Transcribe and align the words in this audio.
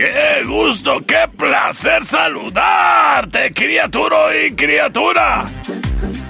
¡Qué 0.00 0.42
gusto, 0.46 1.02
qué 1.06 1.28
placer 1.36 2.06
saludarte, 2.06 3.52
criatura 3.52 4.34
y 4.34 4.52
criatura! 4.52 5.44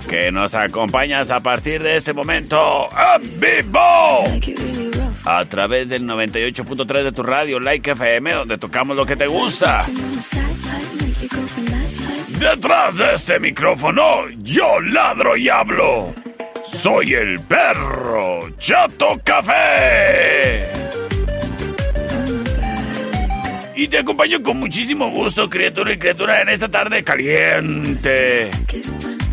Que 0.09 0.33
nos 0.33 0.55
acompañas 0.55 1.31
a 1.31 1.39
partir 1.39 1.81
de 1.81 1.95
este 1.95 2.13
momento 2.13 2.89
en 3.15 3.39
vivo. 3.39 4.25
A 5.25 5.45
través 5.45 5.89
del 5.89 6.03
98.3 6.03 7.05
de 7.05 7.13
tu 7.13 7.23
radio, 7.23 7.61
Like 7.61 7.93
FM, 7.93 8.33
donde 8.33 8.59
tocamos 8.59 8.97
lo 8.97 9.07
que 9.07 9.15
te 9.15 9.29
gusta. 9.29 9.87
Detrás 12.41 12.97
de 12.97 13.15
este 13.15 13.39
micrófono, 13.39 14.29
yo 14.39 14.81
ladro 14.81 15.37
y 15.37 15.49
hablo. 15.49 16.13
Soy 16.67 17.15
el 17.15 17.39
perro 17.39 18.51
Chato 18.59 19.21
Café. 19.23 20.90
Y 23.81 23.89
te 23.89 23.97
acompaño 23.97 24.43
con 24.43 24.59
muchísimo 24.59 25.09
gusto, 25.09 25.49
criatura 25.49 25.95
y 25.95 25.99
criatura, 25.99 26.43
en 26.43 26.51
esta 26.51 26.69
tarde 26.69 27.03
caliente. 27.03 28.51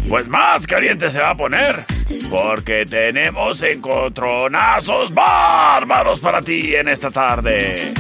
Pues 0.08 0.26
más 0.30 0.66
caliente 0.66 1.12
se 1.12 1.20
va 1.20 1.32
a 1.32 1.36
poner, 1.36 1.84
porque 2.30 2.86
tenemos 2.86 3.62
encontronazos 3.62 5.14
bárbaros 5.14 6.22
para 6.22 6.42
ti 6.42 6.74
en 6.76 6.88
esta 6.88 7.12
tarde. 7.12 7.92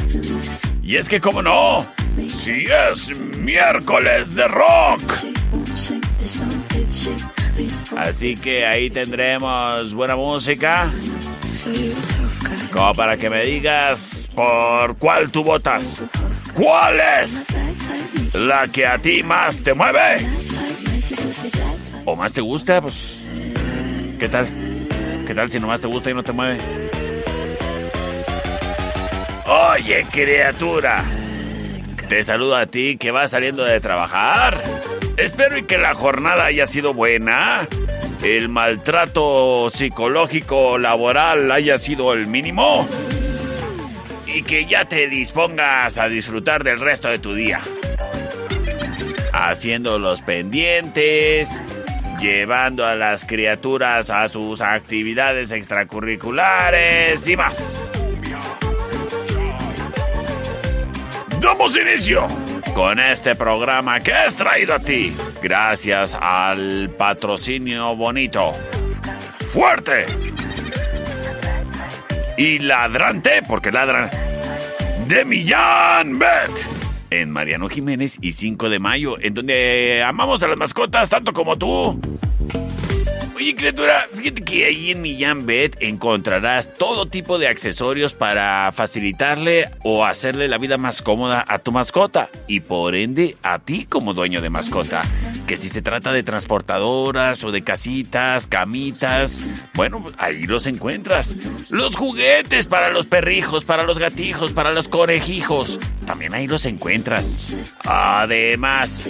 Y 0.82 0.96
es 0.96 1.10
que, 1.10 1.20
como 1.20 1.42
no, 1.42 1.86
si 2.30 2.64
es 2.64 3.20
miércoles 3.40 4.34
de 4.34 4.48
rock. 4.48 5.02
Así 7.98 8.38
que 8.38 8.66
ahí 8.66 8.90
tendremos 8.90 9.94
buena 9.94 10.16
música. 10.16 10.90
Como 12.72 12.94
para 12.94 13.18
que 13.18 13.30
me 13.30 13.44
digas 13.44 14.30
por 14.34 14.96
cuál 14.96 15.30
tú 15.30 15.44
votas. 15.44 16.04
¿Cuál 16.58 17.00
es 17.22 17.46
la 18.34 18.68
que 18.68 18.88
a 18.88 18.98
ti 18.98 19.22
más 19.22 19.64
te 19.64 19.76
mueve? 19.76 20.18
¿O 22.04 22.16
más 22.16 22.34
te 22.34 22.42
gusta? 22.42 22.82
Pues, 22.82 23.20
¿qué 24.18 24.28
tal? 24.28 24.48
¿Qué 25.28 25.36
tal 25.36 25.52
si 25.52 25.60
nomás 25.60 25.82
te 25.82 25.88
gusta 25.88 26.10
y 26.10 26.16
no 26.16 26.24
te 26.24 26.32
mueve? 26.32 26.58
Oye, 29.46 30.04
criatura. 30.12 31.04
Te 32.10 32.24
saludo 32.24 32.56
a 32.56 32.66
ti 32.66 32.98
que 32.98 33.12
vas 33.12 33.30
saliendo 33.32 33.64
de 33.64 33.80
trabajar. 33.80 34.60
Espero 35.16 35.60
y 35.60 35.64
que 35.64 35.78
la 35.78 35.94
jornada 35.94 36.46
haya 36.46 36.66
sido 36.66 36.96
buena. 36.96 37.68
El 38.24 38.50
maltrato 38.50 39.70
psicológico 39.70 40.80
laboral 40.80 41.52
haya 41.52 41.78
sido 41.78 42.14
el 42.14 42.26
mínimo. 42.26 42.88
Y 44.28 44.44
que 44.44 44.66
ya 44.66 44.86
te 44.86 45.08
dispongas 45.08 45.98
a 45.98 46.08
disfrutar 46.10 46.64
del 46.64 46.80
resto 46.80 47.08
de 47.08 47.20
tu 47.20 47.34
día. 47.34 47.62
Haciendo 49.34 50.00
los 50.00 50.22
pendientes, 50.22 51.62
llevando 52.20 52.86
a 52.86 52.96
las 52.96 53.26
criaturas 53.26 54.10
a 54.10 54.28
sus 54.30 54.62
actividades 54.62 55.52
extracurriculares 55.52 57.28
y 57.28 57.36
más. 57.36 57.76
Damos 61.42 61.78
inicio 61.78 62.28
con 62.74 63.00
este 63.00 63.36
programa 63.36 64.00
que 64.00 64.14
es 64.28 64.36
traído 64.36 64.74
a 64.74 64.80
ti 64.80 65.16
gracias 65.42 66.18
al 66.20 66.90
patrocinio 66.98 67.96
bonito, 67.96 68.54
fuerte 69.54 70.06
y 72.38 72.60
ladrante, 72.60 73.42
porque 73.48 73.72
ladran, 73.72 74.10
de 75.08 75.26
Millán 75.26 76.20
Bet. 76.20 76.52
En 77.10 77.32
Mariano 77.32 77.70
Jiménez 77.70 78.18
y 78.22 78.34
5 78.34 78.70
de 78.70 78.80
mayo, 78.80 79.16
en 79.20 79.34
donde 79.34 80.04
amamos 80.06 80.44
a 80.44 80.48
las 80.48 80.58
mascotas 80.58 81.10
tanto 81.10 81.34
como 81.34 81.56
tú. 81.56 82.00
Oye, 83.38 83.54
criatura, 83.54 84.08
fíjate 84.16 84.42
que 84.42 84.66
ahí 84.66 84.90
en 84.90 85.04
Millán 85.04 85.46
Bet 85.46 85.78
encontrarás 85.80 86.74
todo 86.74 87.06
tipo 87.06 87.38
de 87.38 87.48
accesorios 87.48 88.16
para 88.16 88.72
facilitarle 88.72 89.70
o 89.84 90.06
hacerle 90.06 90.48
la 90.48 90.58
vida 90.58 90.80
más 90.80 91.04
cómoda 91.04 91.46
a 91.48 91.60
tu 91.60 91.72
mascota 91.72 92.30
y 92.48 92.62
por 92.62 92.96
ende 92.96 93.38
a 93.44 93.60
ti 93.60 93.86
como 93.86 94.16
dueño 94.16 94.42
de 94.42 94.50
mascota. 94.50 95.04
Que 95.46 95.56
si 95.56 95.70
se 95.70 95.84
trata 95.84 96.12
de 96.12 96.24
transportadoras 96.24 97.44
o 97.44 97.52
de 97.52 97.64
casitas, 97.64 98.48
camitas, 98.48 99.44
bueno, 99.76 100.04
ahí 100.18 100.48
los 100.48 100.66
encuentras. 100.66 101.36
Los 101.70 101.96
juguetes 101.96 102.66
para 102.66 102.92
los 102.92 103.06
perrijos, 103.06 103.66
para 103.66 103.84
los 103.84 104.00
gatijos, 104.00 104.52
para 104.52 104.72
los 104.72 104.88
conejijos, 104.88 105.80
también 106.08 106.34
ahí 106.34 106.48
los 106.48 106.66
encuentras. 106.66 107.56
Además, 107.86 109.08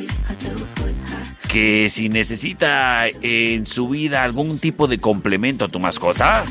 que 1.58 1.90
si 1.90 2.08
necesita 2.08 3.08
en 3.08 3.66
su 3.66 3.90
vida 3.90 4.22
algún 4.22 4.60
tipo 4.60 4.88
de 4.88 5.00
complemento 5.00 5.66
a 5.66 5.68
tu 5.68 5.80
mascota, 5.80 6.44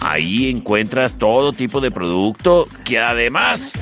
ahí 0.00 0.48
encuentras 0.48 1.18
todo 1.18 1.52
tipo 1.52 1.82
de 1.82 1.90
producto 1.90 2.68
que 2.84 2.98
además 3.00 3.74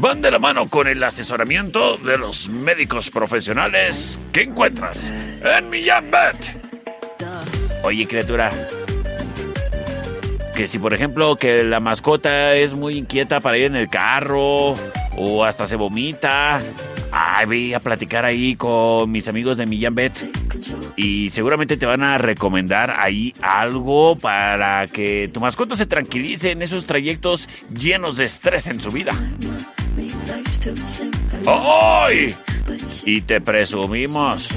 van 0.00 0.20
de 0.20 0.32
la 0.32 0.40
mano 0.40 0.68
con 0.68 0.88
el 0.88 1.00
asesoramiento 1.00 1.96
de 1.98 2.18
los 2.18 2.48
médicos 2.48 3.08
profesionales 3.08 4.18
que 4.32 4.42
encuentras 4.42 5.12
en 5.44 5.70
Millán 5.70 6.10
Bet. 6.10 6.60
Oye, 7.84 8.08
criatura, 8.08 8.50
que 10.56 10.66
si 10.66 10.80
por 10.80 10.92
ejemplo 10.92 11.36
que 11.36 11.62
la 11.62 11.78
mascota 11.78 12.56
es 12.56 12.74
muy 12.74 12.98
inquieta 12.98 13.38
para 13.38 13.58
ir 13.58 13.66
en 13.66 13.76
el 13.76 13.88
carro 13.88 14.74
o 15.16 15.44
hasta 15.44 15.68
se 15.68 15.76
vomita, 15.76 16.60
Ay, 17.12 17.46
voy 17.46 17.74
a 17.74 17.80
platicar 17.80 18.24
ahí 18.24 18.56
con 18.56 19.10
mis 19.10 19.28
amigos 19.28 19.56
de 19.56 19.66
Millán 19.66 19.94
Bet. 19.94 20.12
Y 20.96 21.30
seguramente 21.30 21.76
te 21.76 21.86
van 21.86 22.02
a 22.02 22.18
recomendar 22.18 22.94
ahí 22.98 23.34
algo 23.42 24.16
para 24.16 24.86
que 24.86 25.30
tu 25.32 25.40
mascota 25.40 25.76
se 25.76 25.86
tranquilice 25.86 26.50
en 26.50 26.62
esos 26.62 26.86
trayectos 26.86 27.48
llenos 27.74 28.16
de 28.16 28.24
estrés 28.24 28.66
en 28.66 28.80
su 28.80 28.90
vida. 28.90 29.12
¡Ay! 31.46 32.34
Y 33.04 33.20
te 33.22 33.40
presumimos 33.40 34.48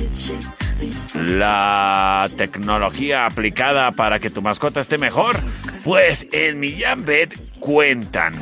la 1.14 2.30
tecnología 2.38 3.26
aplicada 3.26 3.92
para 3.92 4.20
que 4.20 4.30
tu 4.30 4.42
mascota 4.42 4.80
esté 4.80 4.98
mejor. 4.98 5.38
Pues 5.84 6.28
en 6.32 6.60
Millán 6.60 7.06
Bet 7.06 7.36
cuentan 7.60 8.34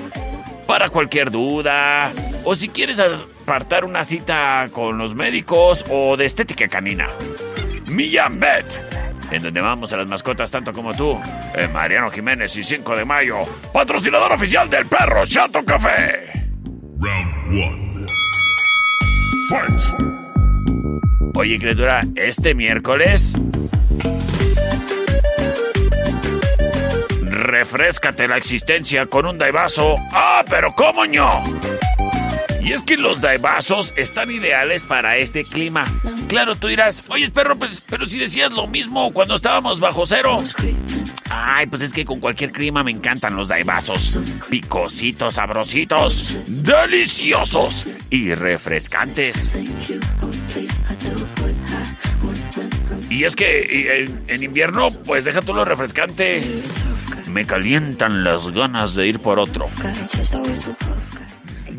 para 0.67 0.89
cualquier 0.89 1.31
duda 1.31 2.11
o 2.43 2.55
si 2.55 2.67
quieres 2.69 2.99
apartar 2.99 3.85
una 3.85 4.03
cita 4.03 4.67
con 4.71 4.97
los 4.97 5.13
médicos 5.15 5.85
o 5.89 6.17
de 6.17 6.25
estética 6.25 6.67
canina. 6.67 7.07
Millán 7.87 8.39
Bet, 8.39 8.65
en 9.31 9.43
donde 9.43 9.61
vamos 9.61 9.93
a 9.93 9.97
las 9.97 10.07
mascotas 10.07 10.49
tanto 10.51 10.73
como 10.73 10.93
tú. 10.93 11.19
En 11.53 11.71
Mariano 11.71 12.09
Jiménez 12.09 12.55
y 12.57 12.63
5 12.63 12.95
de 12.95 13.05
mayo, 13.05 13.37
patrocinador 13.71 14.31
oficial 14.33 14.69
del 14.69 14.85
perro 14.85 15.25
Chato 15.25 15.63
Café. 15.63 16.49
Round 16.99 17.33
1. 17.49 18.05
Fight. 19.49 19.81
Oye, 21.35 21.59
criatura, 21.59 22.01
este 22.15 22.55
miércoles. 22.55 23.35
Refrescate 27.21 28.27
la 28.27 28.37
existencia 28.37 29.05
con 29.05 29.25
un 29.25 29.37
daivaso. 29.37 29.95
¡Ah, 30.11 30.43
pero 30.49 30.73
cómo 30.73 31.05
no! 31.05 31.43
Y 32.65 32.73
es 32.73 32.81
que 32.81 32.97
los 32.97 33.21
daibazos 33.21 33.93
están 33.95 34.31
ideales 34.31 34.81
para 34.81 35.17
este 35.17 35.43
clima. 35.43 35.85
Claro, 36.27 36.55
tú 36.55 36.65
dirás, 36.65 37.03
oye, 37.09 37.29
perro, 37.29 37.55
pues, 37.59 37.79
pero 37.87 38.07
si 38.07 38.17
decías 38.17 38.51
lo 38.53 38.65
mismo 38.65 39.13
cuando 39.13 39.35
estábamos 39.35 39.79
bajo 39.79 40.07
cero. 40.07 40.43
Ay, 41.29 41.67
pues 41.67 41.83
es 41.83 41.93
que 41.93 42.05
con 42.05 42.19
cualquier 42.19 42.51
clima 42.51 42.83
me 42.83 42.89
encantan 42.89 43.35
los 43.35 43.49
daibazos. 43.49 44.19
Picositos, 44.49 45.35
sabrositos, 45.35 46.39
deliciosos 46.47 47.85
y 48.09 48.33
refrescantes. 48.33 49.51
Y 53.11 53.25
es 53.25 53.35
que 53.35 54.07
en, 54.27 54.43
invierno, 54.43 54.89
pues 54.89 55.23
deja 55.23 55.43
tú 55.43 55.53
lo 55.53 55.65
refrescante. 55.65 56.41
Me 57.27 57.45
calientan 57.45 58.23
las 58.23 58.49
ganas 58.49 58.95
de 58.95 59.07
ir 59.07 59.19
por 59.19 59.37
otro. 59.37 59.67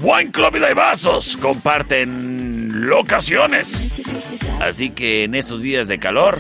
Wine 0.00 0.31
Club 0.31 0.56
y 0.56 0.60
Daibazos 0.60 1.37
comparten 1.37 2.87
locaciones. 2.87 4.02
Así 4.60 4.90
que 4.90 5.25
en 5.25 5.34
estos 5.34 5.62
días 5.62 5.88
de 5.88 5.98
calor 5.98 6.38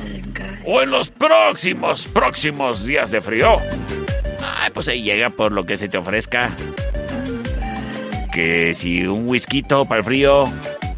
o 0.64 0.82
en 0.82 0.90
los 0.90 1.10
próximos, 1.10 2.06
próximos 2.08 2.84
días 2.84 3.10
de 3.10 3.20
frío, 3.20 3.56
ay, 4.60 4.70
pues 4.72 4.88
ahí 4.88 5.02
llega 5.02 5.30
por 5.30 5.52
lo 5.52 5.64
que 5.64 5.76
se 5.76 5.88
te 5.88 5.98
ofrezca. 5.98 6.50
Que 8.32 8.74
si 8.74 9.06
un 9.06 9.28
whisky 9.28 9.62
para 9.62 9.98
el 9.98 10.04
frío, 10.04 10.44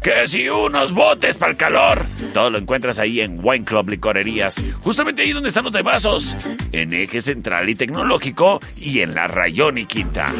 que 0.01 0.27
si 0.27 0.49
unos 0.49 0.91
botes 0.91 1.37
para 1.37 1.51
el 1.51 1.57
calor. 1.57 2.01
Todo 2.33 2.49
lo 2.49 2.57
encuentras 2.57 2.99
ahí 2.99 3.21
en 3.21 3.39
Wine 3.41 3.65
Club 3.65 3.89
Licorerías. 3.89 4.61
Justamente 4.79 5.21
ahí 5.21 5.31
donde 5.31 5.49
están 5.49 5.63
los 5.63 5.73
de 5.73 5.81
vasos. 5.81 6.35
En 6.71 6.93
Eje 6.93 7.21
Central 7.21 7.69
y 7.69 7.75
Tecnológico 7.75 8.59
y 8.77 8.99
en 9.01 9.15
la 9.15 9.27
Rayón 9.27 9.77
y 9.77 9.85
Quinta. 9.85 10.33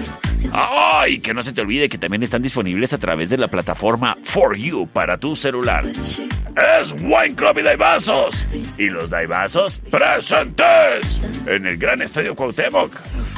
¡Ay! 0.53 1.19
Que 1.19 1.33
no 1.33 1.43
se 1.43 1.53
te 1.53 1.61
olvide 1.61 1.89
que 1.89 1.97
también 1.97 2.23
están 2.23 2.41
disponibles 2.41 2.93
a 2.93 2.97
través 2.97 3.29
de 3.29 3.37
la 3.37 3.47
plataforma 3.47 4.17
For 4.23 4.55
You 4.55 4.87
para 4.87 5.17
tu 5.17 5.35
celular. 5.35 5.85
Es 5.85 6.91
Wine 7.01 7.35
Club 7.35 7.59
y 7.59 7.61
Daibazos. 7.63 8.45
Y 8.77 8.87
los 8.89 9.09
Daibazos 9.09 9.79
presentes 9.89 11.19
en 11.45 11.65
el 11.65 11.77
Gran 11.77 12.01
Estadio 12.01 12.35
Cuauhtémoc 12.35 12.91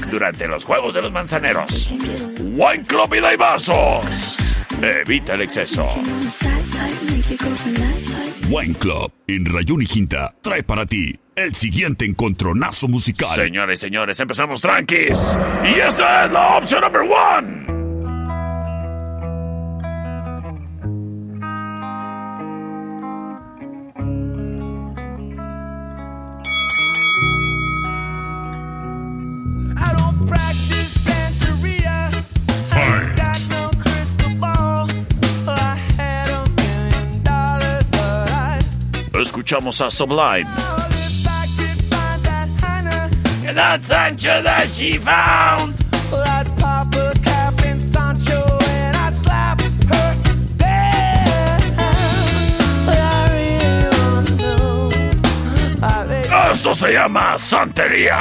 durante 0.10 0.48
los 0.48 0.64
Juegos 0.64 0.94
de 0.94 1.02
los 1.02 1.12
Manzaneros. 1.12 1.94
Wine 2.40 2.84
Club 2.88 3.14
y 3.16 3.20
Daibazos. 3.20 4.38
Evita 4.82 5.36
el 5.36 5.42
exceso. 5.42 5.88
Wine 8.50 8.76
Club 8.76 9.12
en 9.28 9.46
Rayón 9.46 9.82
y 9.82 9.86
Quinta 9.86 10.36
trae 10.42 10.64
para 10.64 10.86
ti 10.86 11.18
el 11.42 11.56
siguiente 11.56 12.06
encontronazo 12.06 12.88
musical. 12.88 13.36
Señores, 13.36 13.80
señores, 13.80 14.20
empezamos 14.20 14.62
tranquis. 14.62 15.38
Y 15.64 15.80
esta 15.80 16.26
es 16.26 16.32
la 16.32 16.58
opción 16.58 16.82
number 16.82 17.02
one. 17.02 17.72
Escuchamos 39.22 39.82
a 39.82 39.92
Sublime. 39.92 40.91
That 43.54 43.82
Sancho 43.82 44.42
that 44.44 44.70
she 44.70 44.98
found. 44.98 45.76
I'd 46.14 46.48
pop 46.58 46.88
a 46.96 47.12
cap 47.20 47.62
in 47.66 47.82
Sancho 47.82 48.42
and 48.64 48.96
I'd 48.96 49.14
slap 49.14 49.62
her 49.62 49.72
Esto 56.54 56.74
se 56.74 56.94
llama 56.94 57.38
santería. 57.38 58.20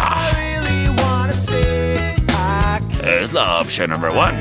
Es 3.04 3.32
la 3.32 3.60
opción 3.60 3.90
número 3.90 4.12
uno. 4.12 4.32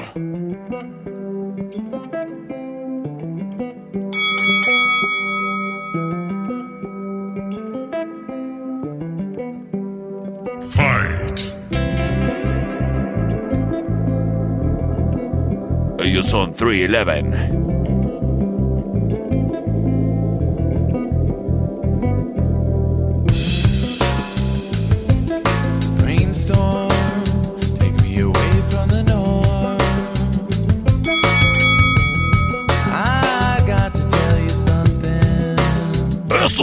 Fight! 10.70 11.52
Use 16.02 16.32
on 16.32 16.54
311. 16.54 17.59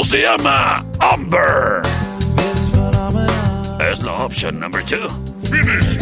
Se 0.04 0.22
llama 0.22 0.86
Amber. 1.00 1.82
Es 3.92 4.04
la 4.04 4.14
opción 4.14 4.58
number 4.60 4.82
two. 4.86 5.10
Finish 5.44 5.98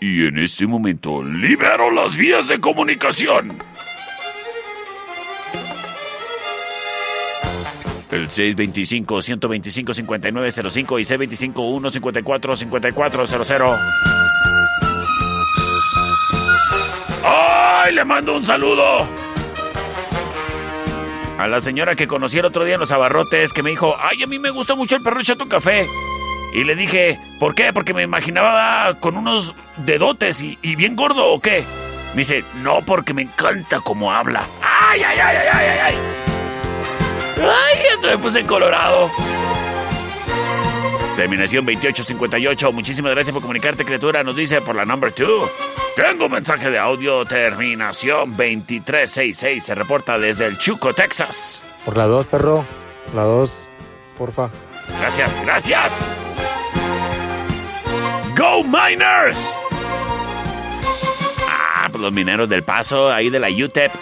Y 0.00 0.26
en 0.26 0.38
este 0.38 0.66
momento 0.66 1.22
libero 1.22 1.90
las 1.90 2.16
vías 2.16 2.48
de 2.48 2.58
comunicación. 2.58 3.62
El 8.12 8.28
625-125-5905 8.28 11.00
y 11.00 11.04
C25-154-5400. 11.52 13.78
¡Ay, 17.24 17.94
le 17.94 18.04
mando 18.04 18.36
un 18.36 18.44
saludo! 18.44 19.06
A 21.38 21.48
la 21.48 21.60
señora 21.60 21.94
que 21.94 22.06
conocí 22.06 22.38
el 22.38 22.44
otro 22.44 22.64
día 22.64 22.74
en 22.74 22.80
los 22.80 22.92
abarrotes, 22.92 23.52
que 23.52 23.62
me 23.62 23.70
dijo, 23.70 23.96
ay, 23.98 24.22
a 24.22 24.26
mí 24.26 24.38
me 24.38 24.50
gusta 24.50 24.74
mucho 24.74 24.96
el 24.96 25.02
perro 25.02 25.22
chato 25.22 25.48
café. 25.48 25.86
Y 26.52 26.64
le 26.64 26.74
dije, 26.74 27.18
¿por 27.38 27.54
qué? 27.54 27.72
Porque 27.72 27.94
me 27.94 28.02
imaginaba 28.02 28.98
con 28.98 29.16
unos 29.16 29.54
dedotes 29.78 30.42
y, 30.42 30.58
y 30.62 30.74
bien 30.74 30.96
gordo 30.96 31.26
o 31.26 31.40
qué. 31.40 31.64
Me 32.14 32.18
dice, 32.18 32.44
no, 32.62 32.82
porque 32.82 33.14
me 33.14 33.22
encanta 33.22 33.80
cómo 33.80 34.12
habla. 34.12 34.44
¡Ay, 34.60 35.00
ay, 35.02 35.18
ay, 35.18 35.36
ay, 35.36 35.48
ay, 35.52 35.78
ay! 35.78 36.29
¡Ay! 37.42 37.78
Me 38.02 38.18
puse 38.18 38.44
colorado. 38.44 39.10
Terminación 41.16 41.64
2858. 41.64 42.72
Muchísimas 42.72 43.12
gracias 43.12 43.32
por 43.32 43.42
comunicarte, 43.42 43.84
criatura. 43.84 44.22
Nos 44.22 44.36
dice 44.36 44.60
por 44.62 44.74
la 44.74 44.84
number 44.84 45.14
2. 45.14 45.50
Tengo 45.94 46.26
un 46.26 46.32
mensaje 46.32 46.70
de 46.70 46.78
audio. 46.78 47.24
Terminación 47.24 48.30
2366. 48.30 49.62
Se 49.62 49.74
reporta 49.74 50.18
desde 50.18 50.46
el 50.46 50.56
Chuco, 50.58 50.94
Texas. 50.94 51.60
Por 51.84 51.96
la 51.96 52.06
2, 52.06 52.26
perro. 52.26 52.64
La 53.14 53.24
2, 53.24 53.54
porfa. 54.16 54.50
Gracias, 55.00 55.42
gracias. 55.44 56.08
Go 58.36 58.64
Miners. 58.64 59.54
Ah, 61.46 61.88
pues 61.90 62.00
los 62.00 62.12
mineros 62.12 62.48
del 62.48 62.62
paso, 62.62 63.12
ahí 63.12 63.28
de 63.28 63.40
la 63.40 63.48
UTEP. 63.48 63.92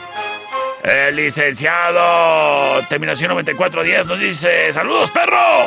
El 0.88 1.16
licenciado. 1.16 2.82
Terminación 2.88 3.28
9410 3.30 4.06
nos 4.06 4.18
dice: 4.18 4.72
¡Saludos, 4.72 5.10
perro! 5.10 5.66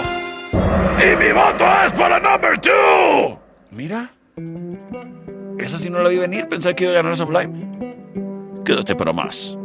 Y 0.99 1.15
mi 1.15 1.31
voto 1.31 1.65
es 1.85 1.93
para 1.93 2.19
number 2.19 2.59
2. 2.59 3.37
Mira. 3.71 4.09
Esa 5.59 5.77
sí 5.77 5.89
no 5.89 6.01
la 6.01 6.09
vi 6.09 6.17
venir. 6.17 6.47
Pensé 6.47 6.75
que 6.75 6.85
iba 6.85 6.93
a 6.93 6.95
ganar 6.97 7.15
Sublime. 7.15 8.63
Quédate 8.65 8.95
para 8.95 9.13
más. 9.13 9.55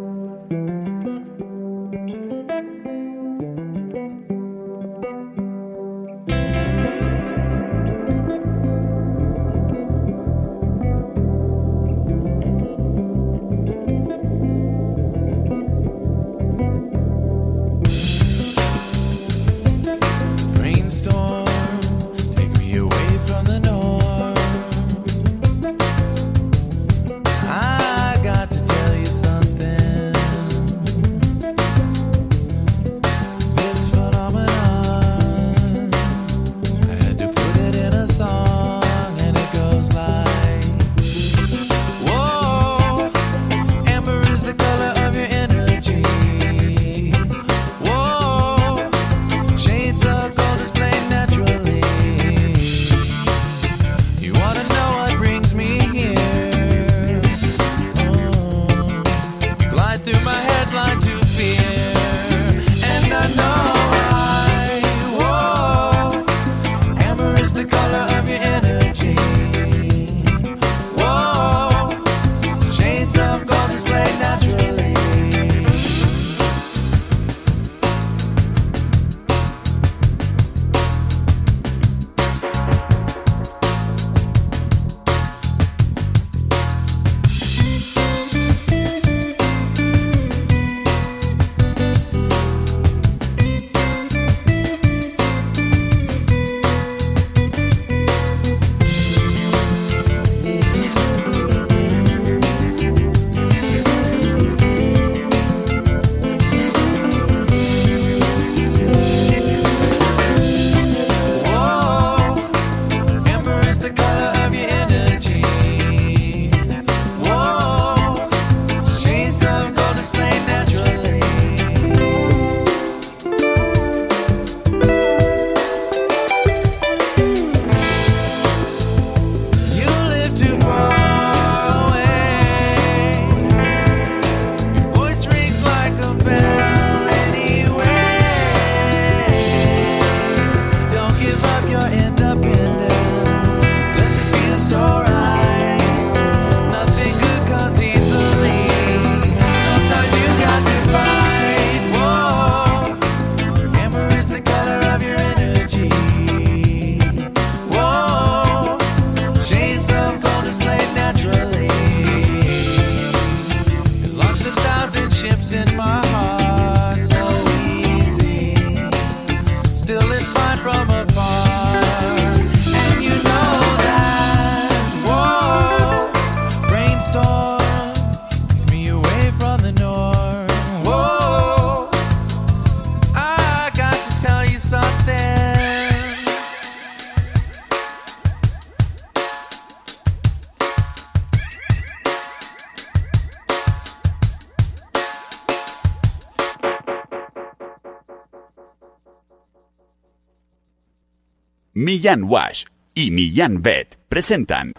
Millán 201.78 202.22
Wash 202.22 202.64
y 202.94 203.10
Millán 203.10 203.60
Vet 203.60 203.98
presentan 204.08 204.72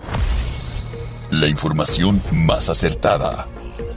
La 1.30 1.48
información 1.48 2.20
más 2.32 2.70
acertada. 2.70 3.48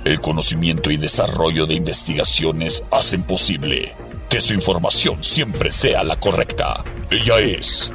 El 0.04 0.20
conocimiento 0.20 0.90
y 0.90 0.98
desarrollo 0.98 1.64
de 1.64 1.72
investigaciones 1.72 2.84
hacen 2.92 3.22
posible 3.22 3.94
que 4.28 4.42
su 4.42 4.52
información 4.52 5.24
siempre 5.24 5.72
sea 5.72 6.04
la 6.04 6.20
correcta. 6.20 6.84
Ella 7.10 7.38
es 7.38 7.90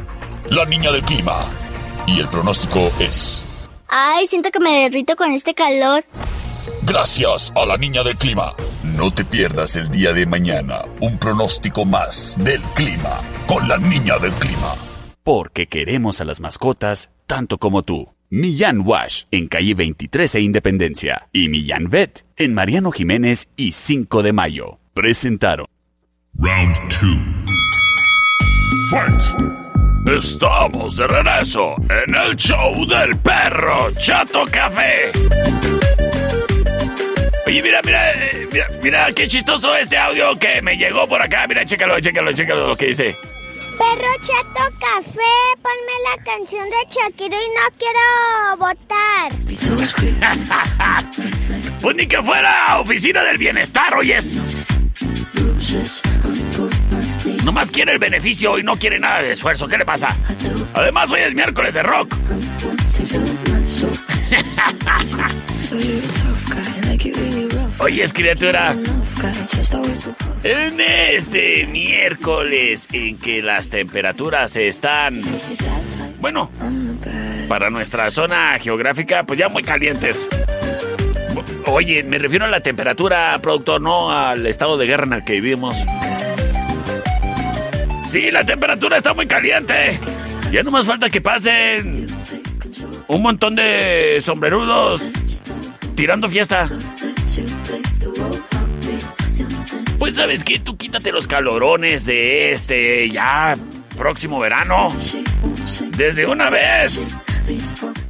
la 0.50 0.66
niña 0.66 0.92
del 0.92 1.04
clima. 1.04 1.52
Y 2.08 2.20
el 2.20 2.28
pronóstico 2.28 2.92
es, 2.98 3.46
Ay, 3.88 4.26
siento 4.26 4.50
que 4.50 4.60
me 4.60 4.82
derrito 4.90 5.16
con 5.16 5.32
este 5.32 5.54
calor. 5.54 6.04
gracias 6.82 7.54
a 7.56 7.64
la 7.68 7.78
niña 7.78 8.02
del 8.02 8.18
clima. 8.18 8.54
No 8.82 9.14
te 9.14 9.24
pierdas 9.24 9.76
el 9.76 9.88
día 9.90 10.14
de 10.14 10.26
mañana 10.26 10.82
un 11.00 11.20
pronóstico 11.20 11.86
más 11.86 12.38
del 12.40 12.62
clima 12.74 13.22
con 13.46 13.68
la 13.68 13.78
niña 13.78 14.18
del 14.18 14.32
clima. 14.34 14.74
Porque 15.26 15.66
queremos 15.66 16.22
a 16.22 16.24
las 16.24 16.40
mascotas 16.40 17.10
tanto 17.26 17.58
como 17.58 17.82
tú. 17.82 18.14
Millán 18.30 18.82
Wash 18.86 19.24
en 19.32 19.48
calle 19.48 19.74
23 19.74 20.36
e 20.36 20.40
Independencia 20.42 21.28
y 21.34 21.50
Millán 21.50 21.90
Vet 21.90 22.24
en 22.38 22.54
Mariano 22.54 22.92
Jiménez 22.92 23.50
y 23.56 23.72
5 23.72 24.22
de 24.22 24.34
Mayo. 24.34 24.78
Presentaron. 24.94 25.66
Round 26.38 26.76
2. 26.78 27.18
Fight. 28.92 30.16
Estamos 30.16 30.96
de 30.96 31.08
regreso 31.08 31.74
en 31.80 32.16
el 32.16 32.36
show 32.36 32.86
del 32.86 33.18
perro 33.18 33.92
Chato 33.98 34.46
Café. 34.52 35.12
Oye, 37.48 37.64
mira, 37.64 37.82
mira, 37.84 38.12
eh, 38.14 38.48
mira, 38.52 38.68
mira, 38.84 39.12
qué 39.14 39.28
chistoso 39.28 39.76
este 39.76 39.98
audio 39.98 40.38
que 40.38 40.62
me 40.62 40.78
llegó 40.78 41.08
por 41.08 41.20
acá. 41.20 41.48
Mira, 41.48 41.66
chécalo, 41.66 42.00
chécalo, 42.00 42.32
chécalo 42.32 42.68
lo 42.68 42.76
que 42.76 42.88
dice. 42.88 43.16
Perro 43.78 44.14
Chato 44.22 44.64
Café, 44.80 45.36
ponme 45.62 45.96
la 46.04 46.16
canción 46.24 46.70
de 46.70 46.78
Shakira 46.90 47.36
y 47.36 47.50
no 47.56 47.70
quiero 47.78 48.58
votar. 48.58 49.32
Pues 51.82 51.96
ni 51.96 52.08
que 52.08 52.22
fuera 52.24 52.80
oficina 52.80 53.24
del 53.24 53.38
bienestar, 53.38 53.94
oyes. 53.94 54.38
Nomás 57.44 57.70
quiere 57.70 57.92
el 57.92 58.00
beneficio 58.00 58.58
y 58.58 58.64
no 58.64 58.76
quiere 58.76 58.98
nada 58.98 59.22
de 59.22 59.34
esfuerzo. 59.34 59.68
¿Qué 59.68 59.78
le 59.78 59.86
pasa? 59.86 60.18
Además, 60.74 61.12
hoy 61.12 61.20
es 61.22 61.36
miércoles 61.36 61.76
de 61.76 61.84
rock. 61.84 62.16
Oyes, 67.80 68.14
criatura. 68.14 68.76
En 70.44 70.80
este 70.80 71.68
miércoles 71.68 72.88
en 72.94 73.18
que 73.18 73.42
las 73.42 73.70
temperaturas 73.70 74.56
están, 74.56 75.22
bueno, 76.20 76.50
para 77.48 77.70
nuestra 77.70 78.10
zona 78.12 78.58
geográfica, 78.60 79.24
pues 79.24 79.40
ya 79.40 79.50
muy 79.50 79.64
calientes. 79.64 80.28
Oye, 81.66 82.04
me 82.04 82.18
refiero 82.18 82.46
a 82.46 82.50
la 82.50 82.62
temperatura, 82.62 83.38
productor, 83.42 83.82
no 83.82 84.12
al 84.12 84.46
estado 84.46 84.78
de 84.78 84.86
guerra 84.86 85.06
en 85.06 85.14
el 85.14 85.26
que 85.26 85.34
vivimos. 85.34 85.76
Sí, 88.10 88.32
la 88.32 88.46
temperatura 88.46 88.98
está 88.98 89.14
muy 89.14 89.28
caliente. 89.28 90.00
Ya 90.52 90.64
no 90.64 90.72
más 90.72 90.86
falta 90.86 91.10
que 91.10 91.22
pasen 91.22 92.08
un 93.08 93.22
montón 93.22 93.56
de 93.56 94.22
sombrerudos 94.24 95.02
tirando 95.96 96.30
fiesta. 96.30 96.70
Pues 100.00 100.16
sabes 100.16 100.44
qué, 100.44 100.60
tú 100.60 100.78
quítate 100.78 101.12
los 101.12 101.28
calorones 101.28 102.06
de 102.06 102.54
este 102.54 103.10
ya 103.10 103.56
próximo 103.98 104.40
verano. 104.40 104.90
Desde 105.98 106.28
una 106.28 106.50
vez. 106.50 107.10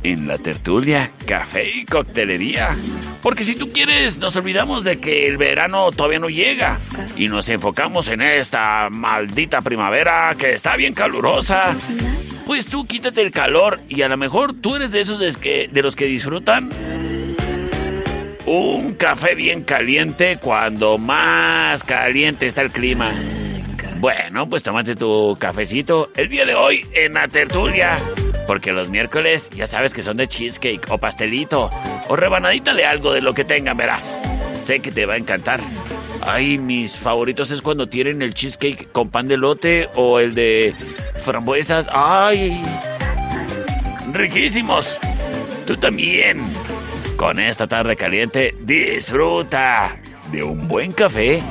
En 0.03 0.27
la 0.27 0.37
tertulia, 0.37 1.11
café 1.25 1.69
y 1.69 1.85
coctelería. 1.85 2.75
Porque 3.21 3.43
si 3.43 3.55
tú 3.55 3.71
quieres, 3.71 4.17
nos 4.17 4.35
olvidamos 4.35 4.83
de 4.83 4.99
que 4.99 5.27
el 5.27 5.37
verano 5.37 5.91
todavía 5.91 6.19
no 6.19 6.29
llega. 6.29 6.79
Y 7.15 7.27
nos 7.27 7.49
enfocamos 7.49 8.07
en 8.09 8.21
esta 8.21 8.89
maldita 8.91 9.61
primavera 9.61 10.35
que 10.37 10.53
está 10.53 10.75
bien 10.75 10.93
calurosa. 10.93 11.75
Pues 12.45 12.67
tú 12.67 12.85
quítate 12.85 13.21
el 13.21 13.31
calor 13.31 13.79
y 13.89 14.03
a 14.03 14.07
lo 14.07 14.17
mejor 14.17 14.53
tú 14.53 14.75
eres 14.75 14.91
de 14.91 15.01
esos 15.01 15.19
de, 15.19 15.33
que, 15.33 15.69
de 15.71 15.81
los 15.81 15.95
que 15.95 16.05
disfrutan 16.05 16.69
un 18.45 18.93
café 18.93 19.35
bien 19.35 19.63
caliente 19.63 20.37
cuando 20.41 20.97
más 20.97 21.83
caliente 21.83 22.47
está 22.47 22.61
el 22.61 22.71
clima. 22.71 23.11
Bueno, 23.99 24.47
pues 24.47 24.61
tómate 24.61 24.95
tu 24.95 25.35
cafecito 25.39 26.11
el 26.15 26.29
día 26.29 26.45
de 26.45 26.53
hoy 26.53 26.85
en 26.93 27.13
la 27.13 27.27
tertulia. 27.27 27.97
Porque 28.45 28.71
los 28.71 28.89
miércoles 28.89 29.49
ya 29.49 29.65
sabes 29.65 29.93
que 29.93 30.03
son 30.03 30.17
de 30.17 30.27
cheesecake 30.27 30.91
o 30.91 30.99
pastelito 30.99 31.71
o 32.07 32.15
rebanadita 32.15 32.75
de 32.75 32.85
algo 32.85 33.11
de 33.11 33.21
lo 33.21 33.33
que 33.33 33.43
tengan, 33.43 33.77
verás. 33.77 34.21
Sé 34.59 34.79
que 34.79 34.91
te 34.91 35.05
va 35.05 35.15
a 35.15 35.17
encantar. 35.17 35.59
Ay, 36.21 36.57
mis 36.57 36.95
favoritos 36.95 37.49
es 37.51 37.61
cuando 37.61 37.87
tienen 37.87 38.21
el 38.21 38.33
cheesecake 38.33 38.91
con 38.91 39.09
pan 39.09 39.27
de 39.27 39.37
lote 39.37 39.89
o 39.95 40.19
el 40.19 40.35
de 40.35 40.75
frambuesas. 41.23 41.87
Ay, 41.91 42.61
riquísimos. 44.13 44.97
Tú 45.65 45.75
también. 45.77 46.41
Con 47.17 47.39
esta 47.39 47.67
tarde 47.67 47.95
caliente, 47.95 48.55
disfruta 48.61 49.97
de 50.31 50.43
un 50.43 50.67
buen 50.67 50.91
café 50.91 51.41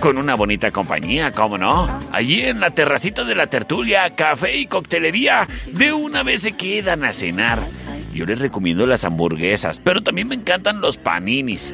con 0.00 0.18
una 0.18 0.34
bonita 0.34 0.72
compañía, 0.72 1.30
¿cómo 1.32 1.58
no? 1.58 1.88
Allí 2.12 2.42
en 2.42 2.60
la 2.60 2.70
terracita 2.70 3.24
de 3.24 3.34
la 3.34 3.46
tertulia, 3.46 4.14
café 4.14 4.56
y 4.56 4.66
coctelería, 4.66 5.46
de 5.72 5.92
una 5.92 6.22
vez 6.22 6.42
se 6.42 6.52
quedan 6.52 7.04
a 7.04 7.12
cenar. 7.12 7.60
Yo 8.12 8.26
les 8.26 8.38
recomiendo 8.38 8.86
las 8.86 9.04
hamburguesas, 9.04 9.80
pero 9.82 10.02
también 10.02 10.28
me 10.28 10.34
encantan 10.34 10.80
los 10.80 10.96
paninis. 10.96 11.72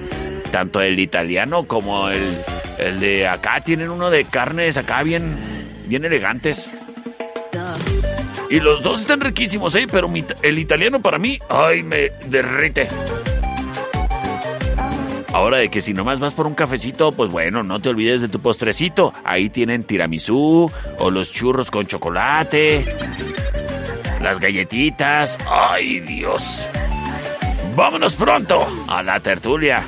Tanto 0.51 0.81
el 0.81 1.01
italiano 1.01 1.65
como 1.65 2.11
el, 2.11 2.37
el 2.79 3.01
de 3.01 3.27
acá 3.27 3.61
tienen 3.61 3.91
uno 3.91 4.11
de 4.11 4.25
carnes 4.25 4.77
acá 4.77 5.03
bien, 5.03 5.35
bien 5.87 6.05
elegantes. 6.05 6.71
Y 8.53 8.61
los 8.61 8.83
dos 8.83 9.01
están 9.01 9.23
riquísimos, 9.23 9.75
¿eh? 9.77 9.87
Pero 9.91 10.13
el 10.43 10.59
italiano 10.59 11.01
para 11.01 11.17
mí, 11.17 11.39
ay, 11.49 11.83
me 11.83 12.11
derrite. 12.27 12.87
Ahora 15.33 15.57
de 15.57 15.71
que 15.71 15.81
si 15.81 15.95
nomás 15.95 16.21
vas 16.21 16.35
por 16.35 16.47
un 16.47 16.55
cafecito, 16.55 17.13
pues 17.13 17.31
bueno, 17.31 17.63
no 17.63 17.81
te 17.81 17.89
olvides 17.89 18.21
de 18.21 18.29
tu 18.29 18.41
postrecito. 18.41 19.15
Ahí 19.25 19.49
tienen 19.49 19.85
tiramisú 19.85 20.71
o 20.99 21.11
los 21.11 21.33
churros 21.33 21.71
con 21.71 21.87
chocolate, 21.87 22.85
las 24.21 24.39
galletitas. 24.39 25.39
¡Ay, 25.49 26.01
Dios! 26.01 26.69
Vámonos 27.75 28.17
pronto 28.17 28.67
a 28.87 29.03
la 29.03 29.19
tertulia. 29.21 29.83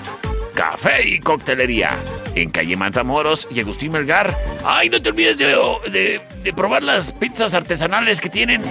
Café 0.55 1.07
y 1.07 1.19
coctelería. 1.19 1.91
En 2.35 2.51
calle 2.51 2.77
Matamoros 2.77 3.47
y 3.51 3.61
Agustín 3.61 3.93
Melgar. 3.93 4.35
¡Ay, 4.65 4.91
no 4.91 5.01
te 5.01 5.09
olvides 5.11 5.39
de, 5.39 5.47
de- 5.91 6.21
de 6.43 6.53
probar 6.53 6.83
las 6.83 7.13
pizzas 7.13 7.55
artesanales 7.55 8.21
que 8.21 8.29
tienen 8.29 8.63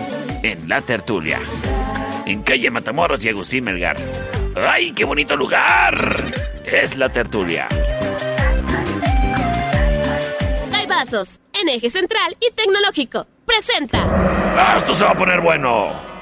en 0.44 0.68
la 0.68 0.82
tertulia! 0.82 1.40
En 2.26 2.44
calle 2.44 2.70
Matamoros 2.70 3.24
y 3.26 3.30
Agustín 3.30 3.64
Melgar. 3.64 3.96
¡Ay, 4.56 4.92
qué 4.92 5.06
bonito 5.06 5.36
lugar! 5.36 6.16
Es 6.66 6.96
la 6.98 7.10
tertulia. 7.10 7.68
Vasos, 10.88 11.40
en 11.60 11.70
eje 11.70 11.90
central 11.90 12.36
y 12.40 12.54
tecnológico. 12.54 13.26
Presenta. 13.46 14.76
¡Esto 14.78 14.94
se 14.94 15.04
va 15.04 15.12
a 15.12 15.18
poner 15.18 15.42
bueno! 15.42 16.13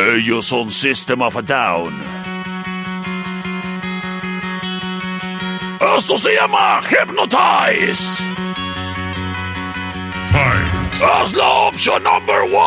Eh, 0.00 0.16
Ellos 0.16 0.46
son 0.46 0.70
System 0.70 1.20
of 1.22 1.36
a 1.36 1.42
Down. 1.42 2.02
Esto 5.96 6.16
se 6.16 6.34
llama 6.34 6.80
Hypnotize. 6.82 8.22
Es 11.24 11.32
la 11.34 11.48
opción 11.48 12.02
number 12.02 12.42
one. 12.42 12.60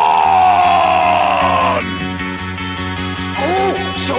Oh, 3.38 3.74
So 4.06 4.14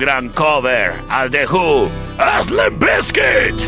gran 0.00 0.30
cover 0.30 0.96
al 1.10 1.28
The 1.28 1.44
Who, 1.44 1.90
Limp 2.56 2.80
Bizkit. 2.80 3.58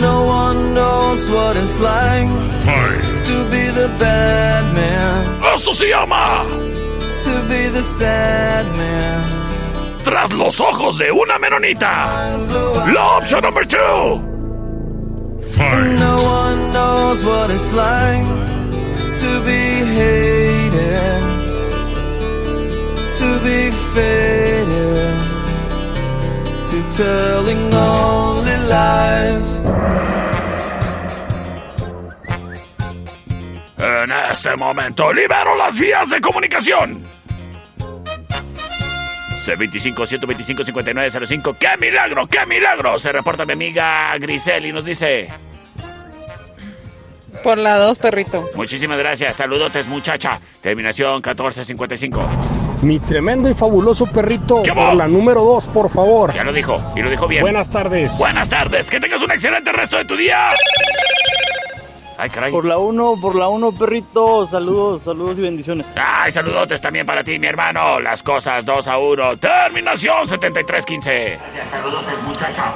No 0.00 0.24
one 0.26 0.74
knows 0.74 1.30
what 1.30 1.56
it's 1.56 1.78
like 1.78 2.28
to 3.30 3.36
be 3.52 3.70
the 3.70 3.88
bad 3.98 4.64
man, 4.74 5.54
¡Eso 5.54 5.72
se 5.72 5.88
llama! 5.88 6.44
to 7.22 7.30
be 7.48 7.68
the 7.68 7.82
sad 7.82 8.66
man. 8.76 10.02
Tras 10.02 10.32
los 10.32 10.60
ojos 10.60 10.98
de 10.98 11.12
una 11.12 11.38
menonita. 11.38 12.36
La 12.92 13.18
opción 13.18 13.42
number 13.42 13.64
two. 13.64 14.20
No 15.98 16.14
one 16.24 16.72
knows 16.72 17.24
what 17.24 17.50
it's 17.50 17.72
like 17.72 18.24
to 19.22 19.40
be 19.44 19.84
hated, 20.00 21.22
be 23.42 23.70
faded, 23.94 25.14
to 26.68 26.82
telling 26.96 27.74
only 27.74 28.56
lies. 28.68 29.58
En 33.78 34.10
este 34.30 34.56
momento 34.56 35.12
libero 35.12 35.56
las 35.56 35.78
vías 35.78 36.08
de 36.10 36.20
comunicación. 36.20 37.02
C25-125-5905. 39.40 41.56
¡Qué 41.58 41.76
milagro! 41.78 42.26
¡Qué 42.26 42.44
milagro! 42.46 42.98
Se 42.98 43.10
reporta 43.10 43.46
mi 43.46 43.54
amiga 43.54 44.14
Grisel 44.18 44.66
y 44.66 44.72
nos 44.72 44.84
dice... 44.84 45.30
Por 47.42 47.56
la 47.56 47.78
2, 47.78 47.98
perrito. 48.00 48.50
Muchísimas 48.54 48.98
gracias. 48.98 49.36
Saludotes, 49.36 49.86
muchacha. 49.86 50.38
Terminación 50.60 51.22
1455. 51.22 52.59
Mi 52.82 52.98
tremendo 52.98 53.50
y 53.50 53.54
fabuloso 53.54 54.06
perrito 54.06 54.62
¿Qué 54.62 54.72
por 54.72 54.94
la 54.94 55.06
número 55.06 55.44
2, 55.44 55.68
por 55.68 55.90
favor. 55.90 56.32
Ya 56.32 56.44
lo 56.44 56.52
dijo. 56.52 56.78
Y 56.96 57.02
lo 57.02 57.10
dijo 57.10 57.28
bien. 57.28 57.42
Buenas 57.42 57.70
tardes. 57.70 58.16
Buenas 58.16 58.48
tardes. 58.48 58.88
Que 58.90 58.98
tengas 58.98 59.20
un 59.22 59.30
excelente 59.30 59.70
resto 59.70 59.98
de 59.98 60.06
tu 60.06 60.16
día. 60.16 60.52
Ay, 62.16 62.30
caray. 62.30 62.50
Por 62.52 62.64
la 62.64 62.78
1, 62.78 63.16
por 63.20 63.34
la 63.34 63.48
1, 63.48 63.72
perrito. 63.72 64.46
Saludos, 64.46 65.02
saludos 65.02 65.38
y 65.38 65.42
bendiciones. 65.42 65.86
Ay, 65.94 66.30
saludotes 66.30 66.80
también 66.80 67.06
para 67.06 67.22
ti, 67.22 67.38
mi 67.38 67.46
hermano. 67.46 68.00
Las 68.00 68.22
cosas 68.22 68.64
2 68.64 68.88
a 68.88 68.98
1. 68.98 69.36
Terminación 69.36 70.28
7315. 70.28 71.38
Saludotes, 71.70 72.22
muchacha. 72.26 72.74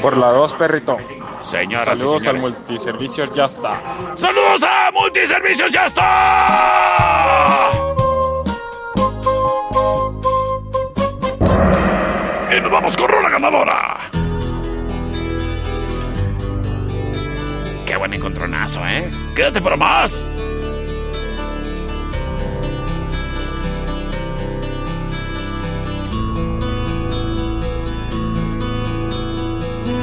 Por 0.00 0.16
la 0.16 0.28
2, 0.28 0.54
perrito. 0.54 0.96
Señoras 1.42 1.98
Saludos 1.98 2.24
y 2.24 2.28
al 2.28 2.38
multiservicios, 2.38 3.30
ya 3.32 3.44
está. 3.44 3.80
¡Saludos 4.16 4.62
a 4.62 4.90
Multiservicios! 4.92 5.70
¡Ya 5.70 5.86
está! 5.86 7.83
Y 12.56 12.60
nos 12.60 12.70
vamos 12.70 12.96
con 12.96 13.08
Rola 13.08 13.30
Ganadora. 13.30 13.98
Qué 17.84 17.96
buen 17.96 18.14
encontronazo, 18.14 18.86
¿eh? 18.86 19.10
Quédate 19.34 19.60
para 19.60 19.76
más. 19.76 20.24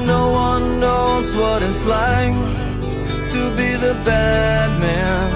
No 0.06 0.32
one 0.32 0.80
knows 0.82 1.34
what 1.38 1.62
it's 1.62 1.86
like 1.86 2.34
to 3.32 3.56
be 3.56 3.78
the 3.78 3.94
bad 4.04 4.78
man, 4.82 5.32